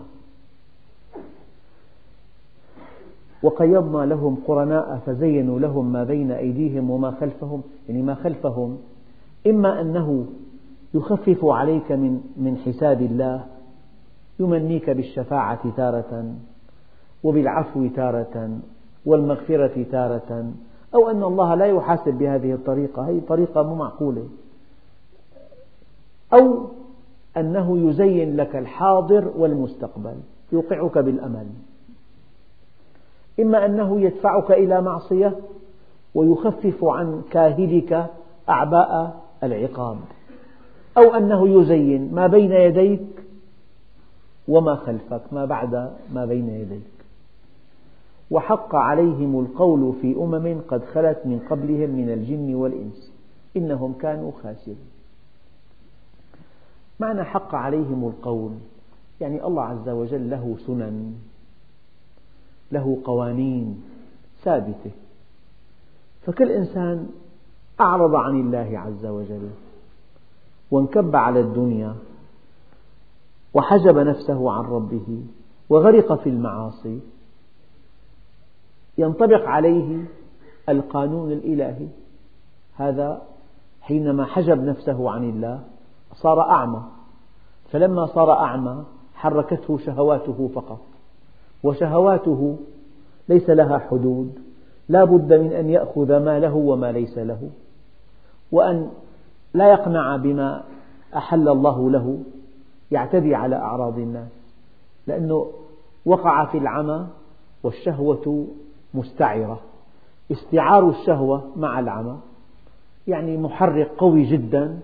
[3.42, 7.62] وقيضنا لهم قرناء فزينوا لهم ما بين أيديهم وما خلفهم.
[7.88, 8.78] يعني ما خلفهم
[9.46, 10.26] إما أنه
[10.94, 13.44] يخفف عليك من من حساب الله
[14.40, 16.34] يمنيك بالشفاعة تارة
[17.24, 18.58] وبالعفو تارة
[19.06, 20.52] والمغفرة تارة
[20.94, 24.28] أو أن الله لا يحاسب بهذه الطريقة هذه طريقة مو معقولة.
[26.32, 26.66] أو
[27.36, 30.14] أنه يزين لك الحاضر والمستقبل
[30.52, 31.46] يوقعك بالأمل.
[33.40, 35.36] إما أنه يدفعك إلى معصية
[36.14, 38.06] ويخفف عن كاهلك
[38.48, 39.98] أعباء العقاب.
[40.96, 43.06] أو أنه يزين ما بين يديك
[44.48, 46.90] وما خلفك ما بعد ما بين يديك.
[48.30, 53.12] وحق عليهم القول في أمم قد خلت من قبلهم من الجن والإنس
[53.56, 54.90] إنهم كانوا خاسرين.
[57.00, 58.52] معنى حق عليهم القول
[59.20, 61.14] يعني الله عز وجل له سنن
[62.72, 63.82] له قوانين
[64.42, 64.90] ثابتة.
[66.26, 67.08] فكل إنسان
[67.80, 69.50] أعرض عن الله عز وجل
[70.70, 71.94] وانكب على الدنيا
[73.54, 75.22] وحجب نفسه عن ربه
[75.68, 77.00] وغرق في المعاصي.
[78.98, 80.04] ينطبق عليه
[80.68, 81.88] القانون الإلهي.
[82.74, 83.22] هذا
[83.80, 85.60] حينما حجب نفسه عن الله
[86.14, 86.82] صار أعمى.
[87.70, 90.80] فلما صار أعمى حركته شهواته فقط
[91.62, 92.56] وشهواته
[93.28, 94.38] ليس لها حدود.
[94.88, 97.50] لا بد من أن يأخذ ما له وما ليس له.
[98.52, 98.90] وأن
[99.54, 100.64] لا يقنع بما
[101.16, 102.18] أحل الله له
[102.90, 104.28] يعتدي على أعراض الناس.
[105.06, 105.50] لأنه
[106.06, 107.06] وقع في العمى
[107.62, 108.46] والشهوة
[108.94, 109.60] مستعرة.
[110.32, 112.18] استعار الشهوة مع العمى
[113.06, 114.80] يعني محرك قوي جدا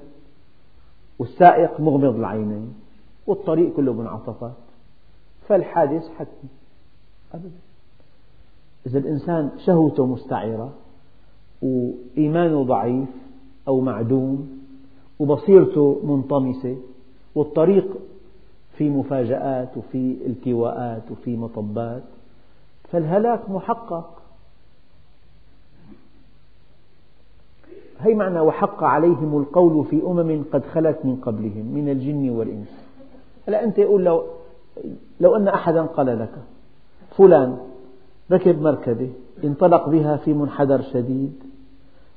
[1.19, 2.75] والسائق مغمض العينين
[3.27, 4.53] والطريق كله منعطفات.
[5.49, 6.51] فالحادث حتمي
[7.35, 7.51] أبدا.
[8.87, 10.73] إذا الإنسان شهوته مستعرة
[11.63, 13.09] وإيمانه ضعيف
[13.69, 14.59] أو معدوم
[15.19, 16.77] وبصيرته منطمسة
[17.35, 17.97] والطريق
[18.77, 22.03] في مفاجآت وفي التواءات وفي مطبات.
[22.93, 24.23] فالهلاك محقق.
[28.01, 32.69] هي معنى وحق عليهم القول في أمم قد خلت من قبلهم من الجن والإنس.
[33.49, 34.25] هلا أنت يقول لو
[35.21, 36.33] لو أن أحدا قال لك
[37.17, 37.59] فلان
[38.33, 39.11] ركب مركبة
[39.45, 41.33] انطلق بها في منحدر شديد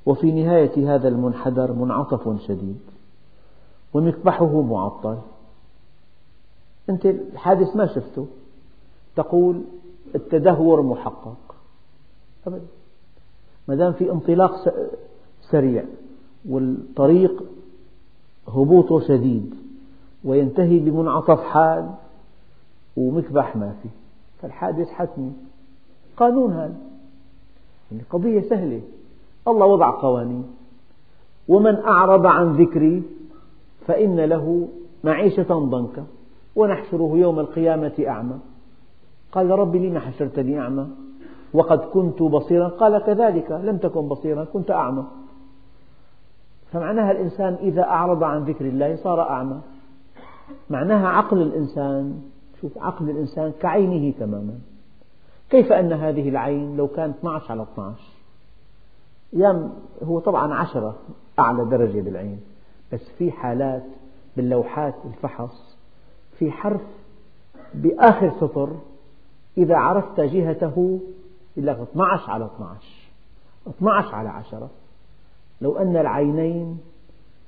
[0.06, 2.80] وفي نهاية هذا المنحدر منعطف شديد
[3.94, 5.18] ومكبحه معطل.
[6.90, 8.28] أنت الحادث ما شفته؟
[9.16, 9.62] تقول
[10.16, 11.56] التدهور محقق.
[12.48, 12.66] أبدا.
[13.68, 14.74] ما دام في انطلاق
[15.42, 15.86] سريع
[16.50, 17.44] والطريق
[18.48, 19.56] هبوطه شديد
[20.24, 21.96] وينتهي بمنعطف حاد
[22.98, 23.90] ومكبح ما في
[24.42, 25.32] فالحادث حتمي.
[26.18, 26.78] قانون هذا.
[27.92, 28.82] يعني قضية سهلة.
[29.47, 30.43] الله وضع قوانين.
[31.47, 33.04] ومن أعرض عن ذكري
[33.88, 34.67] فإن له
[35.04, 36.06] معيشة ضنكا
[36.56, 38.39] ونحشره يوم القيامة أعمى.
[39.32, 40.88] قال رب لم حشرتني أعمى؟
[41.54, 42.67] وقد كنت بصيرا.
[42.67, 45.04] قال كذلك لم تكن بصيرا كنت أعمى.
[46.71, 49.60] فمعناها الإنسان إذا أعرض عن ذكر الله صار أعمى.
[50.69, 52.21] معناها عقل الإنسان
[52.62, 54.54] شوف عقل الإنسان كعينه تماما.
[55.49, 58.09] كيف أن هذه العين لو كانت 12 على 12
[59.34, 60.96] يم هو طبعا عشرة
[61.39, 62.39] أعلى درجة بالعين
[62.94, 63.84] بس في حالات
[64.38, 65.78] باللوحات الفحص
[66.38, 66.82] في حرف
[67.74, 68.76] بآخر سطر
[69.58, 71.00] إذا عرفت جهته
[71.58, 72.82] يقول لك 12 على 12
[73.68, 74.70] 12 على 10
[75.62, 76.80] لو أن العينين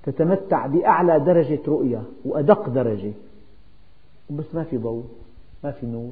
[0.04, 3.14] تتمتع بأعلى درجة رؤية وأدق درجة
[4.30, 5.04] بس ما في ضوء
[5.64, 6.12] ما في نور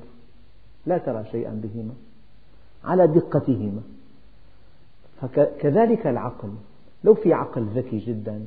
[0.85, 1.93] لا ترى شيئا بهما
[2.83, 3.81] على دقتهما.
[5.21, 6.49] فكذلك العقل.
[7.03, 8.45] لو في عقل ذكي جدا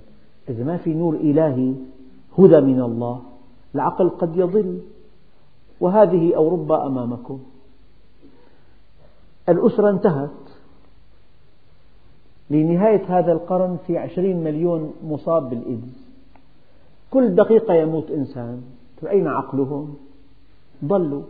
[0.49, 1.75] إذا ما في نور إلهي
[2.39, 3.23] هدى من الله
[3.75, 4.81] العقل قد يضل.
[5.81, 7.41] وهذه أوروبا أمامكم.
[9.49, 10.31] الأسرة انتهت.
[12.51, 16.09] لنهاية هذا القرن في عشرين مليون مصاب بالإيدز.
[17.11, 18.63] كل دقيقة يموت إنسان.
[19.11, 19.95] أين عقلهم؟
[20.85, 21.23] ضلوا.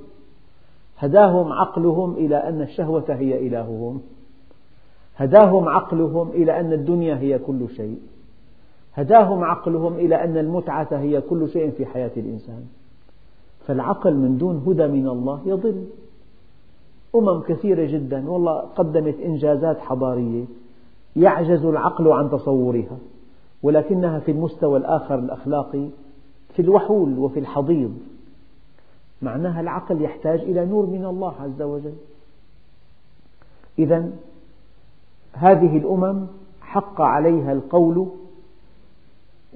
[0.99, 4.03] هداهم عقلهم إلى أن الشهوة هي إلههم.
[5.17, 7.99] هداهم عقلهم إلى أن الدنيا هي كل شيء.
[8.95, 12.65] هداهم عقلهم إلى أن المتعة هي كل شيء في حياة الإنسان.
[13.67, 15.87] فالعقل من دون هدى من الله يضل.
[17.15, 20.45] أمم كثيرة جدا والله قدمت إنجازات حضارية.
[21.17, 22.99] يعجز العقل عن تصورها
[23.63, 25.89] ولكنها في المستوى الآخر الأخلاقي
[26.55, 27.99] في الوحول وفي الحضيض.
[29.23, 31.95] معناها العقل يحتاج إلى نور من الله عز وجل.
[33.79, 34.11] إذا
[35.33, 36.27] هذه الأمم
[36.61, 38.09] حق عليها القول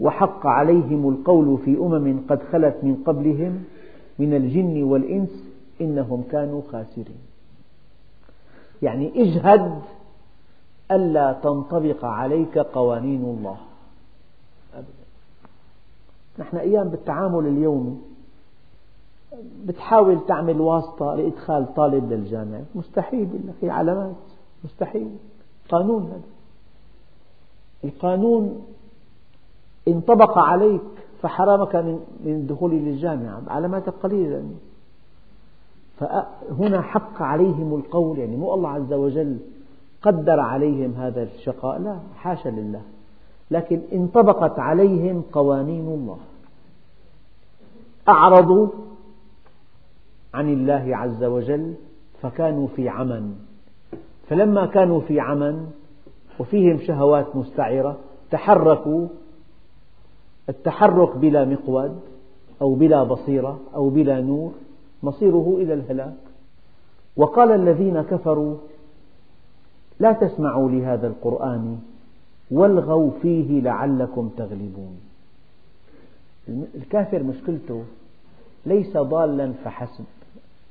[0.00, 3.64] وحق عليهم القول في أمم قد خلت من قبلهم
[4.18, 5.44] من الجن والإنس
[5.80, 7.18] إنهم كانوا خاسرين.
[8.82, 9.82] يعني اجهد
[10.90, 13.56] ألا تنطبق عليك قوانين الله.
[16.38, 17.96] نحن أيام بالتعامل اليومي
[19.64, 22.62] بتحاول تعمل واسطة لإدخال طالب للجامعة.
[22.74, 23.28] مستحيل
[23.62, 24.16] هي علامات.
[24.64, 25.10] مستحيل.
[25.68, 26.20] قانون هذا.
[27.84, 28.66] القانون
[29.88, 30.80] انطبق عليك
[31.22, 33.42] فحرمك من الدخول للجامعة.
[33.48, 34.44] علاماتك قليلة
[35.98, 38.18] فهنا حق عليهم القول.
[38.18, 39.38] يعني مو الله عز وجل
[40.02, 41.78] قدر عليهم هذا الشقاء.
[41.78, 42.82] لا حاشا لله.
[43.50, 46.18] لكن انطبقت عليهم قوانين الله.
[48.08, 48.68] أعرضوا
[50.34, 51.74] عن الله عز وجل
[52.22, 53.34] فكانوا في عمى
[54.28, 55.66] فلما كانوا في عمى
[56.38, 57.98] وفيهم شهوات مستعرة
[58.30, 59.06] تحركوا
[60.48, 62.00] التحرك بلا مقود
[62.62, 64.52] أو بلا بصيرة أو بلا نور
[65.02, 66.16] مصيره إلى الهلاك.
[67.16, 68.56] وقال الذين كفروا
[70.00, 71.78] لا تسمعوا لهذا القرآن
[72.50, 75.00] والغوا فيه لعلكم تغلبون.
[76.74, 77.84] الكافر مشكلته
[78.66, 80.04] ليس ضالا فحسب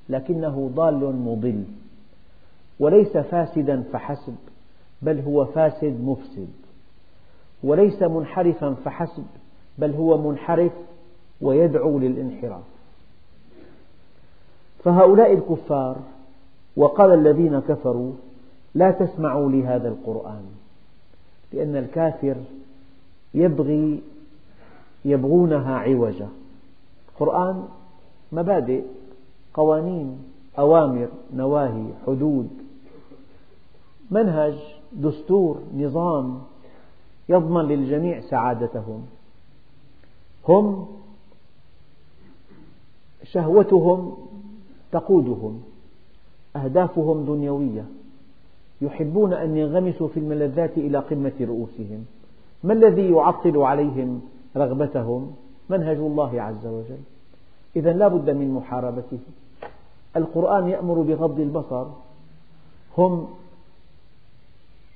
[0.10, 1.64] لكنه ضال مضل.
[2.80, 4.36] وليس فاسدا فحسب
[5.02, 6.50] بل هو فاسد مفسد.
[7.64, 9.26] وليس منحرفا فحسب
[9.78, 10.72] بل هو منحرف
[11.42, 12.64] ويدعو للانحراف.
[14.84, 15.98] فهؤلاء الكفار
[16.78, 18.12] وقال الذين كفروا
[18.76, 20.46] لا تسمعوا لهذا القرآن
[21.54, 22.36] لأن الكافر
[23.34, 24.02] يبغي
[25.06, 26.30] يبغونها عوجا.
[27.10, 27.68] القرآن
[28.32, 28.84] مبادئ
[29.54, 30.20] قوانين
[30.60, 32.65] أوامر نواهي حدود.
[34.12, 34.56] منهج
[34.94, 36.42] دستور نظام
[37.30, 39.06] يضمن للجميع سعادتهم.
[40.50, 40.88] هم
[43.24, 44.18] شهوتهم
[44.92, 45.64] تقودهم
[46.56, 47.86] أهدافهم دنيوية.
[48.82, 52.06] يحبون أن ينغمسوا في الملذات إلى قمة رؤوسهم.
[52.64, 54.22] ما الذي يعطل عليهم
[54.58, 55.36] رغبتهم؟
[55.70, 57.04] منهج الله عز وجل.
[57.76, 59.20] إذا لا بد من محاربته.
[60.16, 61.86] القرآن يأمر بغض البصر.
[62.98, 63.28] هم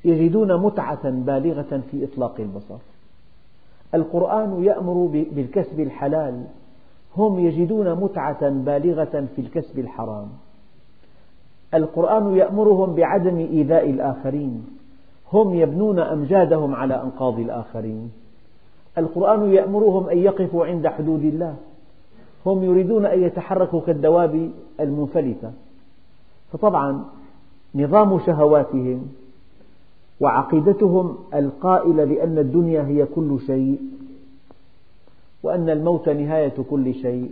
[0.06, 2.78] يجدون متعة بالغة في إطلاق البصر.
[3.94, 6.44] القرآن يأمر بالكسب الحلال.
[7.18, 10.28] هم يجدون متعة بالغة في الكسب الحرام.
[11.74, 14.66] القرآن يأمرهم بعدم إيذاء الآخرين.
[15.34, 18.12] هم يبنون أمجادهم على أنقاض الآخرين.
[18.98, 21.56] القرآن يأمرهم أن يقفوا عند حدود الله.
[22.46, 25.52] هم يريدون أن يتحركوا كالدواب المنفلتة.
[26.54, 27.06] فطبعا
[27.76, 29.08] نظام شهواتهم
[30.20, 33.80] وعقيدتهم القائلة بأن الدنيا هي كل شيء
[35.44, 37.32] وأن الموت نهاية كل شيء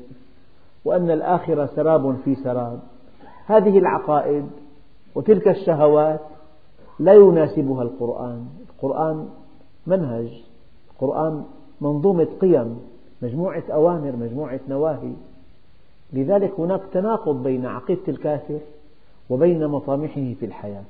[0.86, 2.80] وأن الآخرة سراب في سراب.
[3.46, 4.46] هذه العقائد
[5.16, 6.20] وتلك الشهوات
[7.00, 8.46] لا يناسبها القرآن.
[8.70, 9.30] القرآن
[9.88, 10.44] منهج
[10.94, 11.44] القرآن
[11.82, 12.80] منظومة قيم
[13.22, 15.14] مجموعة أوامر مجموعة نواهي.
[16.14, 18.60] لذلك هناك تناقض بين عقيدة الكافر
[19.30, 20.84] وبين مطامحه في الحياة.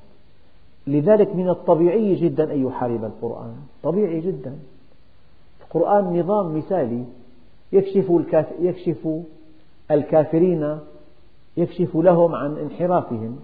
[0.87, 3.53] لذلك من الطبيعي جدا أن يحارب القرآن.
[3.83, 4.55] طبيعي جدا.
[5.61, 7.03] القرآن نظام مثالي.
[7.73, 8.11] يكشف,
[8.59, 9.07] يكشف
[9.91, 10.79] الكافرين
[11.57, 13.39] يكشف لهم عن انحرافهم.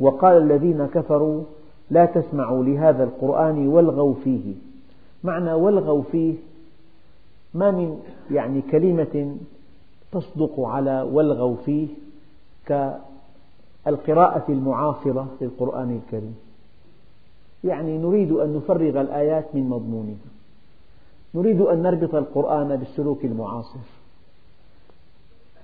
[0.00, 1.42] وقال الذين كفروا
[1.90, 4.54] لا تسمعوا لهذا القرآن والغوا فيه.
[5.24, 6.34] معنى والغوا فيه
[7.54, 9.36] ما من يعني كلمة
[10.12, 11.88] تصدق على والغوا فيه
[13.84, 16.36] كالقراءة المعاصرة للقرآن الكريم.
[17.64, 20.30] يعني نريد أن نفرغ الآيات من مضمونها.
[21.34, 23.78] نريد أن نربط القرآن بالسلوك المعاصر.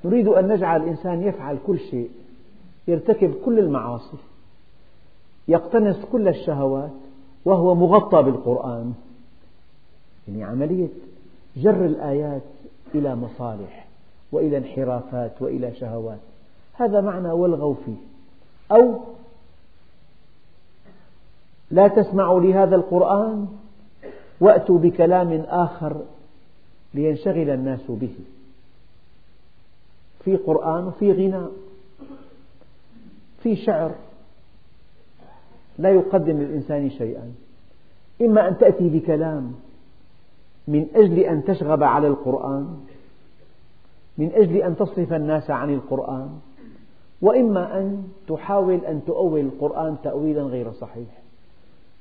[0.04, 2.10] نريد أن نجعل الإنسان يفعل كل شيء
[2.88, 4.16] يرتكب كل المعاصي
[5.48, 6.92] يقتنص كل الشهوات
[7.44, 8.94] وهو مغطى بالقرآن.
[10.28, 10.88] يعني عملية
[11.56, 12.42] جر الآيات
[12.94, 13.86] إلى مصالح
[14.32, 16.18] وإلى انحرافات وإلى شهوات.
[16.76, 17.96] هذا معنى والغوا فيه.
[18.72, 19.00] أو
[21.70, 23.48] لا تسمعوا لهذا القرآن
[24.40, 25.96] وأتوا بكلام آخر
[26.94, 28.14] لينشغل الناس به.
[30.24, 31.50] في قرآن وفي غناء
[33.42, 33.94] في شعر.
[35.78, 37.34] لا يقدم للإنسان شيئا.
[38.20, 39.54] إما أن تأتي بكلام
[40.68, 42.80] من أجل أن تشغب على القرآن
[44.18, 46.38] من أجل أن تصرف الناس عن القرآن
[47.22, 51.08] وإما أن تحاول أن تؤول القرآن تأويلا غير صحيح.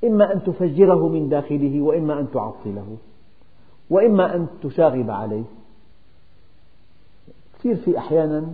[0.03, 2.97] إما أن تفجره من داخله وإما أن تعطله.
[3.89, 5.43] وإما أن تشاغب عليه.
[7.59, 8.47] كثير في أحيانا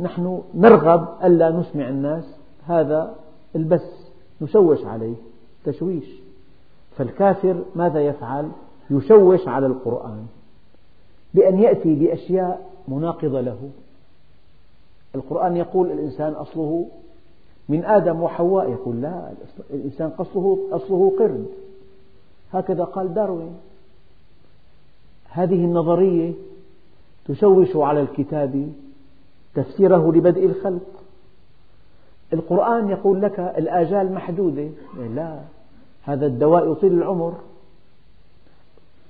[0.00, 2.38] نحن نرغب ألا نسمع الناس.
[2.66, 3.14] هذا
[3.56, 4.10] البث
[4.40, 5.14] نشوش عليه
[5.64, 6.08] تشويش.
[6.96, 8.50] فالكافر ماذا يفعل؟
[8.90, 10.26] يشوش على القرآن.
[11.34, 13.70] بأن يأتي بأشياء مناقضة له.
[15.18, 16.86] القرآن يقول الإنسان أصله
[17.68, 19.32] من آدم وحواء يقول لا
[19.70, 21.46] الإنسان أصله, أصله قرد
[22.52, 23.56] هكذا قال داروين.
[25.30, 26.32] هذه النظرية
[27.26, 28.72] تشوش على الكتاب
[29.54, 30.86] تفسيره لبدء الخلق.
[32.32, 34.68] القرآن يقول لك الآجال محدودة.
[35.14, 35.40] لا
[36.02, 37.34] هذا الدواء يطيل العمر.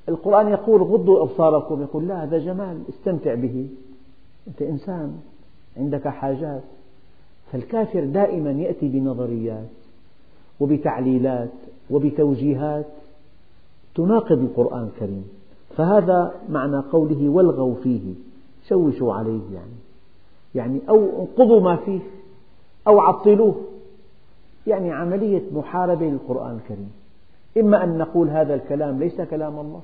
[0.08, 1.82] القرآن يقول غضوا أبصاركم.
[1.82, 3.68] يقول لا هذا جمال استمتع به.
[4.48, 5.20] أنت إنسان.
[5.78, 6.62] عندك حاجات.
[7.52, 9.68] فالكافر دائما يأتي بنظريات
[10.60, 11.50] وبتعليلات
[11.90, 12.86] وبتوجيهات
[13.94, 15.28] تناقض القرآن الكريم.
[15.76, 18.14] فهذا معنى قوله والغوا فيه
[18.68, 19.78] شوشوا عليه يعني.
[20.54, 22.00] يعني أو انقضوا ما فيه
[22.86, 23.54] أو عطلوه.
[24.66, 26.92] يعني عملية محاربة للقرآن الكريم.
[27.58, 29.80] إما أن نقول هذا الكلام ليس كلام الله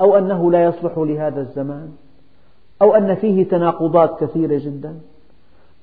[0.00, 1.92] أو أنه لا يصلح لهذا الزمان.
[2.82, 5.00] أو أن فيه تناقضات كثيرة جدا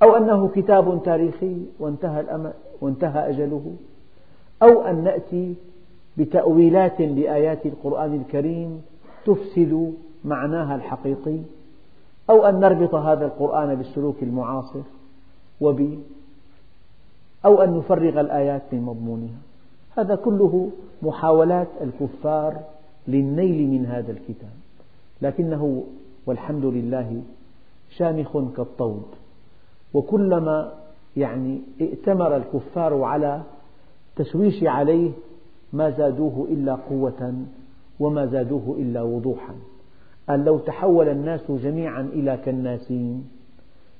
[0.03, 3.73] أو أنه كتاب تاريخي وانتهى, وانتهى أجله
[4.63, 5.55] أو أن نأتي
[6.17, 8.81] بتأويلات لآيات القرآن الكريم
[9.25, 9.93] تفسد
[10.25, 11.37] معناها الحقيقي
[12.29, 14.81] أو أن نربط هذا القرآن بالسلوك المعاصر
[15.61, 15.99] وب
[17.45, 19.37] أو أن نفرغ الآيات من مضمونها.
[19.97, 20.69] هذا كله
[21.01, 22.59] محاولات الكفار
[23.07, 24.53] للنيل من هذا الكتاب.
[25.21, 25.83] لكنه
[26.25, 27.21] والحمد لله
[27.89, 29.03] شامخ كالطود.
[29.93, 30.73] وكلما
[31.17, 33.41] يعني ائتمر الكفار على
[34.09, 35.11] التشويش عليه
[35.73, 37.45] ما زادوه إلا قوة
[37.99, 39.55] وما زادوه إلا وضوحا.
[40.29, 43.29] قال لو تحول الناس جميعا إلى كناسين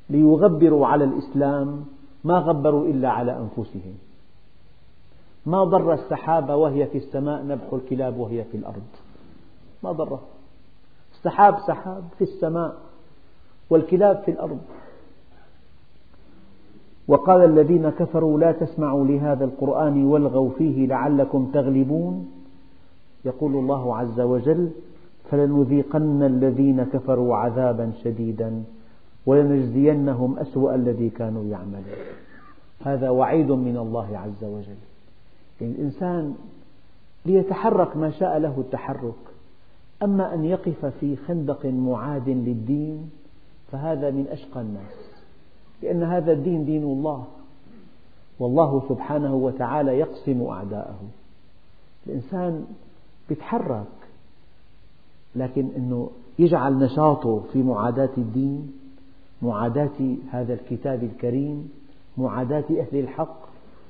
[0.10, 1.86] ليغبروا على الإسلام
[2.24, 3.96] ما غبروا إلا على أنفسهم.
[5.46, 8.88] ما ضر السحاب وهي في السماء نبح الكلاب وهي في الأرض.
[9.84, 10.22] ما ضره
[11.22, 12.78] السحاب سحاب في السماء
[13.70, 14.60] والكلاب في الأرض.
[17.08, 22.32] وقال الذين كفروا لا تسمعوا لهذا القرآن والغوا فيه لعلكم تغلبون.
[23.26, 24.70] يقول الله عز وجل
[25.32, 28.64] فلنذيقن الذين كفروا عذابا شديدا
[29.26, 32.02] ولنجزينهم أسوأ الذي كانوا يعملون.
[32.86, 34.82] هذا وعيد من الله عز وجل.
[35.62, 36.36] يعني الإنسان
[37.26, 39.31] ليتحرك ما شاء له التحرك.
[40.04, 43.10] أما أن يقف في خندق معاد للدين
[43.72, 45.12] فهذا من أشقى الناس
[45.84, 47.28] لأن هذا الدين دين الله
[48.40, 51.00] والله سبحانه وتعالى يقسم أعداءه.
[52.08, 52.66] الإنسان
[53.30, 53.88] يتحرك
[55.36, 58.72] لكن أنه يجعل نشاطه في معاداة الدين
[59.42, 61.72] معاداة هذا الكتاب الكريم
[62.18, 63.40] معاداة أهل الحق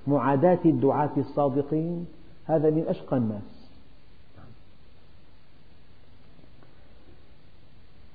[0.07, 2.05] معاداة الدعاة الصادقين
[2.45, 3.60] هذا من أشقى الناس.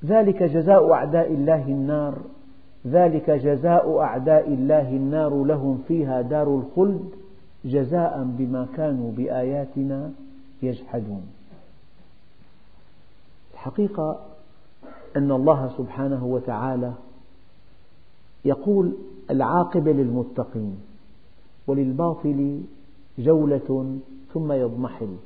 [0.04, 2.18] ذلك جزاء أعداء الله النار.
[2.86, 7.10] ذلك جزاء أعداء الله النار لهم فيها دار الخلد
[7.64, 10.12] جزاء بما كانوا بآياتنا
[10.62, 11.22] يجحدون.
[13.54, 14.20] الحقيقة
[15.16, 16.92] أن الله سبحانه وتعالى
[18.44, 18.92] يقول
[19.30, 20.78] العاقبة للمتقين
[21.66, 22.60] وللباطل
[23.18, 23.98] جولة
[24.34, 25.16] ثم يضمحل.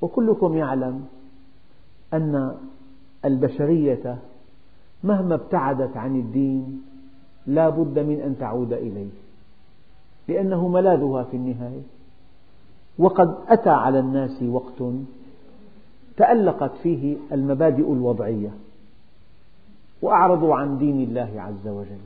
[0.00, 1.06] وكلكم يعلم
[2.14, 2.56] أن
[3.26, 4.18] البشرية
[5.04, 6.82] مهما ابتعدت عن الدين
[7.46, 9.10] لا بد من أن تعود إليه
[10.28, 11.82] لأنه ملاذها في النهاية.
[12.98, 14.82] وقد أتى على الناس وقت
[16.16, 18.50] تألقت فيه المبادئ الوضعية
[20.02, 21.98] وأعرضوا عن دين الله عز وجل.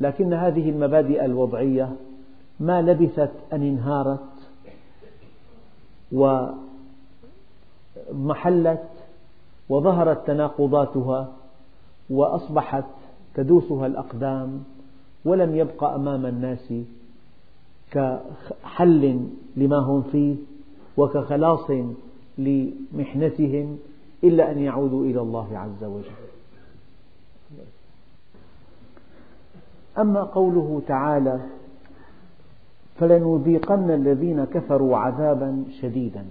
[0.00, 1.92] لكن هذه المبادئ الوضعية
[2.60, 4.20] ما لبثت أن انهارت
[8.12, 8.88] ومحلت
[9.68, 11.32] وظهرت تناقضاتها
[12.10, 12.84] وأصبحت
[13.34, 14.64] تدوسها الأقدام
[15.24, 16.72] ولم يبق أمام الناس
[17.90, 20.36] كحل لما هم فيه
[20.96, 21.70] وكخلاص
[22.38, 23.78] لمحنتهم
[24.24, 26.10] إلا أن يعودوا إلى الله عز وجل.
[29.98, 31.40] أما قوله تعالى
[32.98, 36.26] فلنذيقن الذين كفروا عذابا شديدا.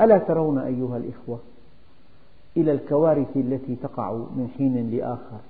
[0.00, 1.38] ألا ترون أيها الإخوة؟
[2.58, 5.40] إلى الكوارث التي تقع من حين لآخر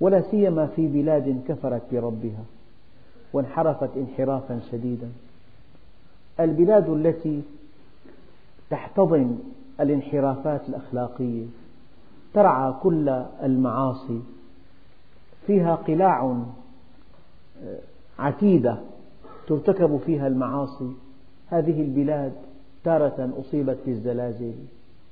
[0.00, 2.44] ولا سيما في بلاد كفرت بربها
[3.32, 5.08] وانحرفت انحرافا شديدا.
[6.40, 7.42] البلاد التي
[8.70, 9.38] تحتضن
[9.80, 11.44] الانحرافات الأخلاقية
[12.34, 13.08] ترعى كل
[13.42, 14.20] المعاصي
[15.46, 16.42] فيها قلاع
[17.64, 17.78] آه،
[18.18, 18.78] عتيدة
[19.46, 20.92] ترتكب فيها المعاصي.
[21.46, 22.32] هذه البلاد
[22.84, 24.54] تارة أصيبت بالزلازل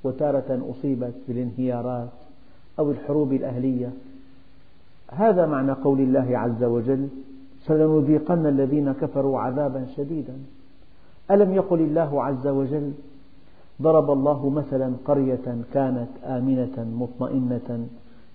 [0.04, 2.08] وتارة أصيبت بالانهيارات
[2.78, 3.92] أو الحروب الأهلية.
[5.12, 7.08] هذا معنى قول الله عز وجل
[7.66, 10.38] فلنذيقن الذين كفروا عذابا شديدا
[11.30, 12.92] ألم يقل الله عز وجل
[13.82, 17.86] ضرب الله مثلا قرية كانت آمنة مطمئنة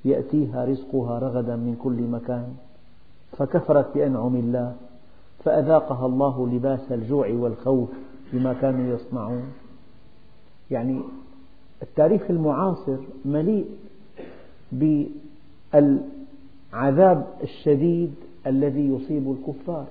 [0.05, 2.47] يأتيها رزقها رغدا من كل مكان
[3.37, 4.75] فكفرت بأنعم الله
[5.43, 7.89] فأذاقها الله لباس الجوع والخوف
[8.33, 9.43] بما كانوا يصنعون
[10.71, 11.01] يعني
[11.81, 13.65] التاريخ المعاصر مليء
[16.71, 18.13] بالعذاب الشديد
[18.47, 19.85] الذي يصيب الكفار.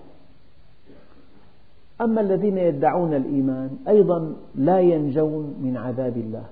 [2.00, 6.44] أما الذين يدعون الإيمان أيضا لا ينجون من عذاب الله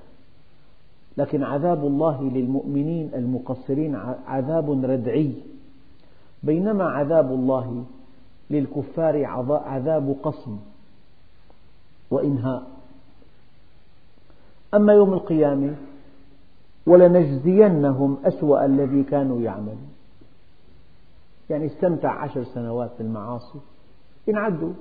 [1.17, 3.95] لكن عذاب الله للمؤمنين المقصرين
[4.27, 5.33] عذاب ردعي.
[6.43, 7.85] بينما عذاب الله
[8.51, 9.25] للكفار
[9.67, 10.57] عذاب قصم
[12.11, 12.72] وإنهاء.
[14.75, 15.75] أما يوم القيامة
[16.87, 19.89] ولنجزينهم أسوأ الذي كانوا يعملون.
[21.51, 23.59] يعني استمتع عشر سنوات بالمعاصي
[24.29, 24.73] ينعدوا.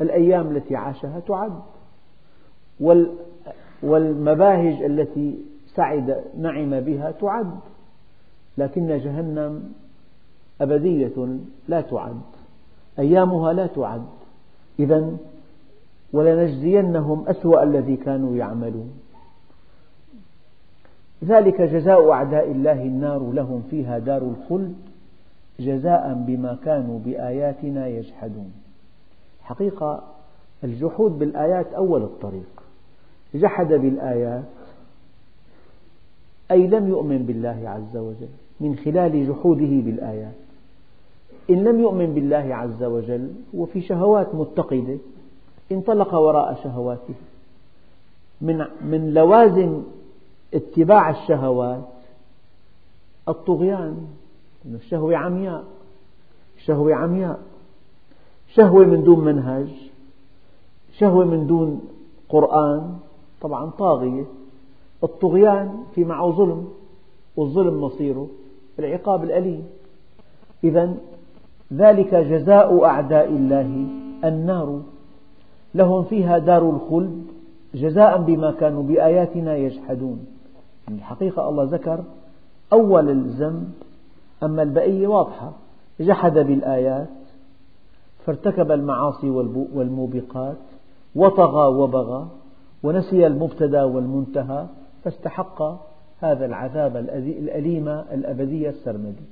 [0.00, 1.60] الأيام التي عاشها تعد.
[3.82, 5.38] والمباهج التي
[5.74, 7.58] سعد نعم بها تعد.
[8.58, 9.72] لكن جهنم
[10.60, 11.38] أبدية
[11.68, 12.20] لا تعد.
[12.98, 14.06] أيامها لا تعد.
[14.78, 15.16] إذا
[16.12, 18.90] ولنجزينهم أسوأ الذي كانوا يعملون.
[21.24, 24.74] ذلك جزاء أعداء الله النار لهم فيها دار الخلد
[25.60, 28.52] جزاء بما كانوا بآياتنا يجحدون.
[29.42, 30.02] حقيقة
[30.64, 32.62] الجحود بالآيات أول الطريق.
[33.34, 34.44] جحد بالآيات
[36.50, 38.28] أي لم يؤمن بالله عز وجل
[38.60, 40.34] من خلال جحوده بالآيات.
[41.50, 44.98] إن لم يؤمن بالله عز وجل وفي شهوات متقدة
[45.74, 47.14] انطلق وراء شهواته.
[48.40, 49.82] من من لوازم
[50.54, 51.88] اتباع الشهوات
[53.28, 54.06] الطغيان
[54.66, 55.64] الشهوة عمياء
[56.56, 57.38] الشهوة عمياء.
[58.54, 59.68] شهوة من دون منهج
[60.98, 61.88] شهوة من دون
[62.28, 62.96] قرآن
[63.40, 64.24] طبعا طاغية.
[65.04, 66.68] الطغيان في معه ظلم
[67.36, 68.28] والظلم مصيره
[68.78, 69.66] العقاب الأليم.
[70.64, 70.94] إذا
[71.72, 73.86] ذلك جزاء أعداء الله
[74.24, 74.82] النار.
[75.74, 77.26] لهم فيها دار الخلد
[77.74, 80.26] جزاء بما كانوا بآياتنا يجحدون.
[80.88, 82.04] الحقيقة الله ذكر
[82.72, 83.72] أول الذنب
[84.42, 85.52] أما البقية واضحة.
[86.00, 87.08] جحد بالآيات
[88.26, 89.30] فارتكب المعاصي
[89.74, 90.56] والموبقات
[91.14, 92.26] وطغى وبغى
[92.82, 94.66] ونسي المبتدأ والمنتهى
[95.04, 95.62] فاستحق
[96.20, 99.24] هذا العذاب الأليم الأبدي السرمدي.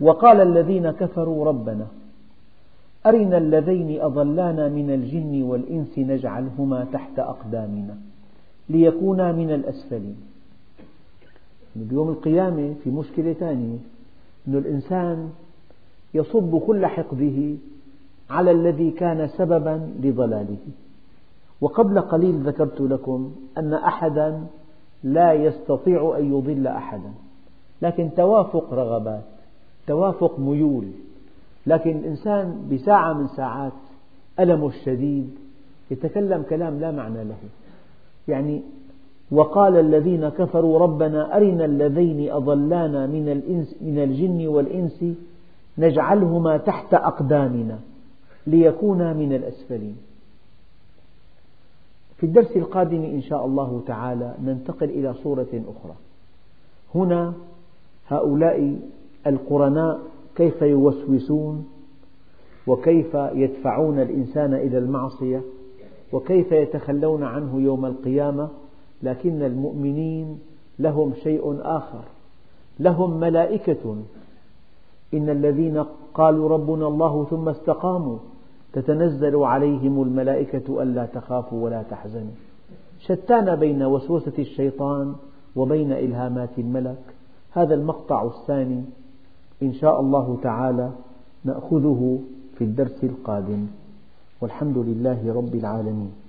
[0.00, 1.86] وقال الذين كفروا ربنا
[3.06, 7.96] أرنا اللذين أضلانا من الجن والإنس نجعلهما تحت أقدامنا
[8.68, 10.16] ليكونا من الأسفلين.
[11.76, 13.76] بيوم القيامة في مشكلة ثانية
[14.48, 15.30] أن الإنسان
[16.14, 17.54] يصب كل حقده
[18.30, 20.56] على الذي كان سببا لضلاله.
[21.60, 24.46] وقبل قليل ذكرت لكم أن أحدا
[25.04, 27.10] لا يستطيع أن يضل أحدا
[27.82, 29.24] لكن توافق رغبات
[29.86, 30.88] توافق ميول.
[31.66, 33.72] لكن الإنسان بساعة من ساعات
[34.40, 35.30] ألمه الشديد
[35.90, 37.36] يتكلم كلام لا معنى له.
[38.28, 38.62] يعني
[39.30, 45.04] وقال الذين كفروا ربنا أرنا اللذين أضلانا من, الإنس من الجن والإنس
[45.78, 47.78] نجعلهما تحت أقدامنا
[48.46, 49.96] ليكونا من الأسفلين.
[52.16, 55.94] في الدرس القادم إن شاء الله تعالى ننتقل إلى صورة أخرى.
[56.94, 57.32] هنا
[58.08, 58.76] هؤلاء
[59.26, 60.00] القرناء
[60.36, 61.66] كيف يوسوسون؟
[62.66, 65.42] وكيف يدفعون الإنسان إلى المعصية؟
[66.12, 68.48] وكيف يتخلون عنه يوم القيامة؟
[69.02, 70.38] لكن المؤمنين
[70.78, 72.04] لهم شيء آخر.
[72.80, 73.96] لهم ملائكة.
[75.14, 78.18] إن الذين قالوا ربنا الله ثم استقاموا
[78.72, 82.34] تتنزل عليهم الملائكة ألا تخافوا ولا تحزنوا.
[82.98, 85.14] شتان بين وسوسة الشيطان
[85.56, 87.04] وبين إلهامات الملك.
[87.50, 88.84] هذا المقطع الثاني.
[89.62, 90.90] إن شاء الله تعالى
[91.44, 92.18] نأخذه
[92.58, 93.66] في الدرس القادم.
[94.40, 96.21] والحمد لله رب العالمين.